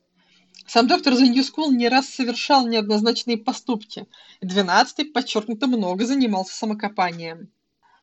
Сам 0.67 0.85
доктор 0.85 1.13
The 1.13 1.33
New 1.33 1.41
School 1.41 1.69
не 1.73 1.87
раз 1.87 2.09
совершал 2.09 2.67
неоднозначные 2.67 3.37
поступки, 3.37 4.05
двенадцатый 4.41 5.05
подчеркнуто 5.05 5.67
много 5.67 6.05
занимался 6.05 6.53
самокопанием. 6.53 7.49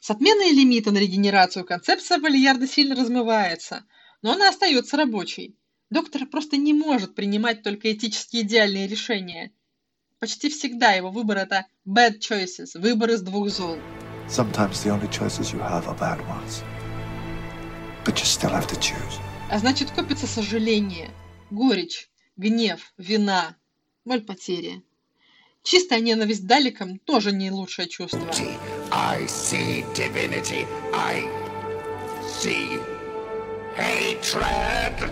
С 0.01 0.11
отменой 0.11 0.53
лимита 0.53 0.93
на 0.93 0.97
регенерацию 0.97 1.67
концепция 1.67 2.19
Вальярда 2.19 2.67
сильно 2.67 2.97
размывается, 2.97 3.85
но 4.23 4.33
она 4.33 4.49
остается 4.49 4.97
рабочей. 4.97 5.57
Доктор 5.91 6.25
просто 6.25 6.57
не 6.57 6.73
может 6.73 7.15
принимать 7.15 7.63
только 7.63 7.93
этически 7.93 8.39
идеальные 8.39 8.89
решения. 8.89 9.53
Почти 10.21 10.49
всегда 10.49 10.93
его 10.93 11.11
выбор 11.11 11.37
это 11.37 11.67
bad 11.87 12.19
choices, 12.19 12.81
выбор 12.81 13.11
из 13.11 13.21
двух 13.21 13.51
зол. 13.51 13.77
Sometimes 14.31 14.85
the 14.85 14.91
only 14.91 15.09
choices 15.09 15.53
you 15.53 15.59
have 15.59 15.89
are 15.89 15.95
bad 15.97 16.21
ones. 16.29 16.63
But 18.05 18.21
you 18.21 18.25
still 18.25 18.51
have 18.51 18.69
to 18.69 18.77
choose. 18.77 19.19
А 19.51 19.59
значит, 19.59 19.91
копится 19.91 20.29
сожаление, 20.29 21.11
горечь, 21.51 22.09
гнев, 22.37 22.93
вина, 22.97 23.57
боль 24.05 24.23
потери. 24.23 24.83
Чистая 25.65 25.99
ненависть 25.99 26.47
Даликам 26.47 27.01
тоже 27.01 27.33
не 27.33 27.51
лучшее 27.51 27.89
чувство. 27.89 28.21
I 28.93 29.27
see 29.27 29.85
divinity. 29.95 30.65
I 30.95 31.29
see 32.29 32.81
hatred. 33.77 35.11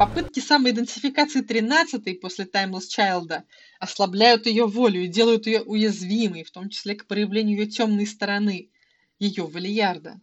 Попытки 0.00 0.40
самоидентификации 0.40 1.42
13 1.42 2.22
после 2.22 2.46
Timeless 2.46 2.88
Child'а 2.88 3.42
ослабляют 3.78 4.46
ее 4.46 4.66
волю 4.66 5.02
и 5.02 5.08
делают 5.08 5.46
ее 5.46 5.60
уязвимой, 5.60 6.42
в 6.42 6.50
том 6.50 6.70
числе 6.70 6.94
к 6.94 7.04
проявлению 7.04 7.58
ее 7.58 7.66
темной 7.66 8.06
стороны, 8.06 8.70
ее 9.18 9.46
Валиярда. 9.46 10.18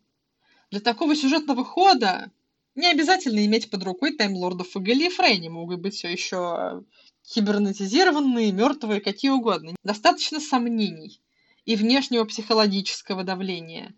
Для 0.71 0.79
такого 0.79 1.15
сюжетного 1.15 1.63
хода 1.63 2.31
Не 2.73 2.87
обязательно 2.87 3.45
иметь 3.45 3.69
под 3.69 3.83
рукой 3.83 4.17
таймлордов 4.17 4.75
и 4.75 4.79
Галифрей, 4.79 5.35
они 5.35 5.49
могут 5.49 5.79
быть 5.79 5.93
все 5.93 6.07
еще 6.11 6.83
кибернетизированные, 7.21 8.51
мертвые, 8.51 8.99
какие 8.99 9.29
угодно. 9.29 9.75
Достаточно 9.83 10.39
сомнений 10.39 11.21
и 11.65 11.75
внешнего 11.75 12.25
психологического 12.25 13.23
давления. 13.23 13.93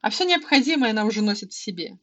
А 0.00 0.10
все 0.10 0.24
необходимое 0.24 0.90
она 0.90 1.04
уже 1.04 1.22
носит 1.22 1.52
в 1.52 1.56
себе. 1.56 1.96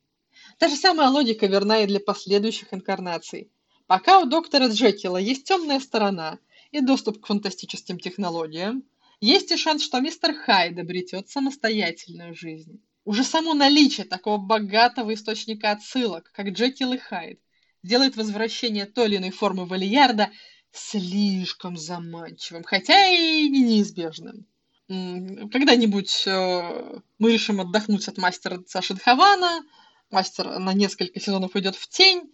Та 0.58 0.70
же 0.70 0.76
самая 0.76 1.10
логика 1.10 1.46
верна 1.46 1.80
и 1.84 1.88
для 1.88 2.00
последующих 2.00 2.74
инкарнаций. 2.74 3.52
Пока 3.86 4.20
у 4.20 4.26
доктора 4.26 4.68
Джекила 4.68 5.18
есть 5.18 5.46
темная 5.46 5.80
сторона 5.80 6.40
и 6.72 6.82
доступ 6.82 7.22
к 7.22 7.28
фантастическим 7.28 8.00
технологиям, 8.00 8.84
есть 9.22 9.52
и 9.52 9.58
шанс, 9.58 9.84
что 9.84 10.00
мистер 10.00 10.34
Хайд 10.34 10.78
обретет 10.78 11.30
самостоятельную 11.30 12.36
жизнь. 12.36 12.82
Уже 13.06 13.24
само 13.24 13.54
наличие 13.54 14.06
такого 14.06 14.38
богатого 14.38 15.14
источника 15.14 15.72
отсылок, 15.72 16.30
как 16.34 16.50
Джекил 16.50 16.94
и 16.94 16.98
Хайд, 16.98 17.40
делает 17.84 18.18
возвращение 18.18 18.86
той 18.86 19.08
или 19.08 19.18
иной 19.18 19.32
формы 19.32 19.66
Валиярда 19.66 20.30
слишком 20.72 21.78
заманчивым, 21.78 22.64
хотя 22.64 23.08
и 23.08 23.48
неизбежным. 23.48 24.46
Когда-нибудь 24.88 26.24
э, 26.28 27.00
мы 27.18 27.34
решим 27.34 27.62
отдохнуть 27.62 28.08
от 28.08 28.18
мастера 28.18 28.62
Сашидхавана, 28.68 29.64
мастер 30.12 30.60
на 30.60 30.74
несколько 30.74 31.20
сезонов 31.20 31.56
уйдет 31.56 31.76
в 31.76 31.88
тень, 31.88 32.32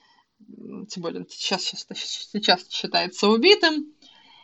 тем 0.90 1.04
более 1.04 1.26
сейчас, 1.30 1.64
сейчас, 1.64 1.86
сейчас 2.32 2.70
считается 2.70 3.28
убитым, 3.28 3.94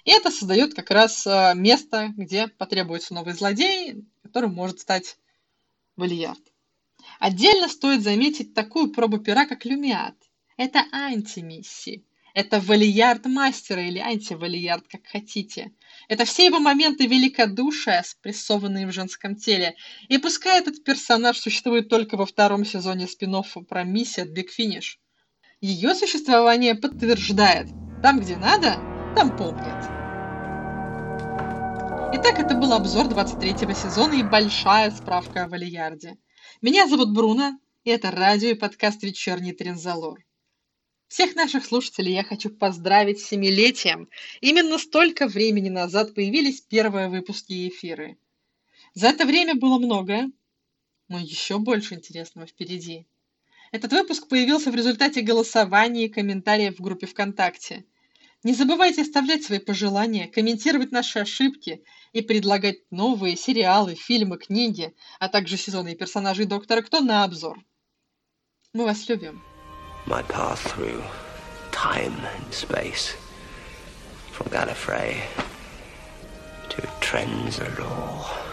и 0.05 0.11
это 0.11 0.31
создает 0.31 0.73
как 0.73 0.91
раз 0.91 1.27
э, 1.27 1.53
место, 1.55 2.13
где 2.15 2.47
потребуется 2.47 3.13
новый 3.13 3.33
злодей, 3.33 4.05
которым 4.23 4.53
может 4.53 4.79
стать 4.79 5.17
Валиярд. 5.97 6.41
Отдельно 7.19 7.67
стоит 7.67 8.01
заметить 8.01 8.53
такую 8.53 8.91
пробу 8.91 9.19
пера, 9.19 9.45
как 9.45 9.65
Люмиат. 9.65 10.15
Это 10.57 10.85
антимиссии. 10.91 12.05
Это 12.33 12.59
валиярд 12.59 13.25
мастера 13.25 13.81
или 13.81 13.99
антивалиярд, 13.99 14.87
как 14.87 15.07
хотите. 15.07 15.71
Это 16.07 16.25
все 16.25 16.45
его 16.45 16.59
моменты 16.59 17.07
великодушия, 17.07 18.03
спрессованные 18.03 18.87
в 18.87 18.91
женском 18.91 19.35
теле. 19.35 19.75
И 20.07 20.17
пускай 20.17 20.59
этот 20.59 20.83
персонаж 20.83 21.39
существует 21.39 21.89
только 21.89 22.17
во 22.17 22.25
втором 22.25 22.65
сезоне 22.65 23.07
спин 23.07 23.35
про 23.67 23.81
от 23.81 23.87
Big 23.87 24.47
Finish. 24.57 24.97
Ее 25.61 25.93
существование 25.93 26.75
подтверждает. 26.75 27.67
Там, 28.01 28.19
где 28.21 28.37
надо, 28.37 28.75
там 29.15 29.35
помнят. 29.35 29.99
Итак, 32.13 32.39
это 32.39 32.55
был 32.55 32.73
обзор 32.73 33.07
23 33.07 33.75
сезона 33.75 34.13
и 34.13 34.23
большая 34.23 34.89
справка 34.91 35.43
о 35.43 35.47
Валиярде. 35.47 36.17
Меня 36.61 36.87
зовут 36.87 37.13
Бруно, 37.13 37.59
и 37.83 37.89
это 37.89 38.09
радио 38.09 38.49
и 38.49 38.53
подкаст 38.55 39.03
«Вечерний 39.03 39.51
Трензалор». 39.51 40.19
Всех 41.09 41.35
наших 41.35 41.65
слушателей 41.65 42.13
я 42.13 42.23
хочу 42.23 42.51
поздравить 42.51 43.19
с 43.19 43.25
семилетием. 43.25 44.09
Именно 44.41 44.77
столько 44.77 45.27
времени 45.27 45.69
назад 45.69 46.13
появились 46.13 46.61
первые 46.61 47.09
выпуски 47.09 47.51
и 47.51 47.69
эфиры. 47.69 48.17
За 48.93 49.07
это 49.07 49.25
время 49.25 49.55
было 49.55 49.79
многое, 49.79 50.31
но 51.07 51.17
еще 51.17 51.57
больше 51.57 51.95
интересного 51.95 52.45
впереди. 52.45 53.07
Этот 53.71 53.91
выпуск 53.91 54.27
появился 54.27 54.71
в 54.71 54.75
результате 54.75 55.21
голосования 55.21 56.05
и 56.05 56.09
комментариев 56.09 56.77
в 56.77 56.83
группе 56.83 57.07
ВКонтакте. 57.07 57.85
Не 58.43 58.53
забывайте 58.53 59.01
оставлять 59.01 59.43
свои 59.43 59.59
пожелания, 59.59 60.27
комментировать 60.27 60.91
наши 60.91 61.17
ошибки 61.17 61.83
и 62.13 62.21
предлагать 62.21 62.77
новые 62.91 63.35
сериалы, 63.35 63.95
фильмы, 63.95 64.37
книги, 64.37 64.93
а 65.19 65.27
также 65.27 65.57
сезоны 65.57 65.93
и 65.93 65.97
персонажей 65.97 66.45
Доктора 66.45 66.83
Кто 66.83 67.01
на 67.01 67.23
обзор. 67.23 67.59
Мы 68.73 68.85
вас 68.85 69.09
любим. 69.09 69.48
My 70.09 70.23
path 70.23 70.59
through 70.71 71.03
time 71.71 72.15
and 72.35 72.51
space, 72.51 73.15
from 74.31 74.47
Gallifrey 74.47 75.21
to 76.69 76.81
Trenzalore. 76.99 78.48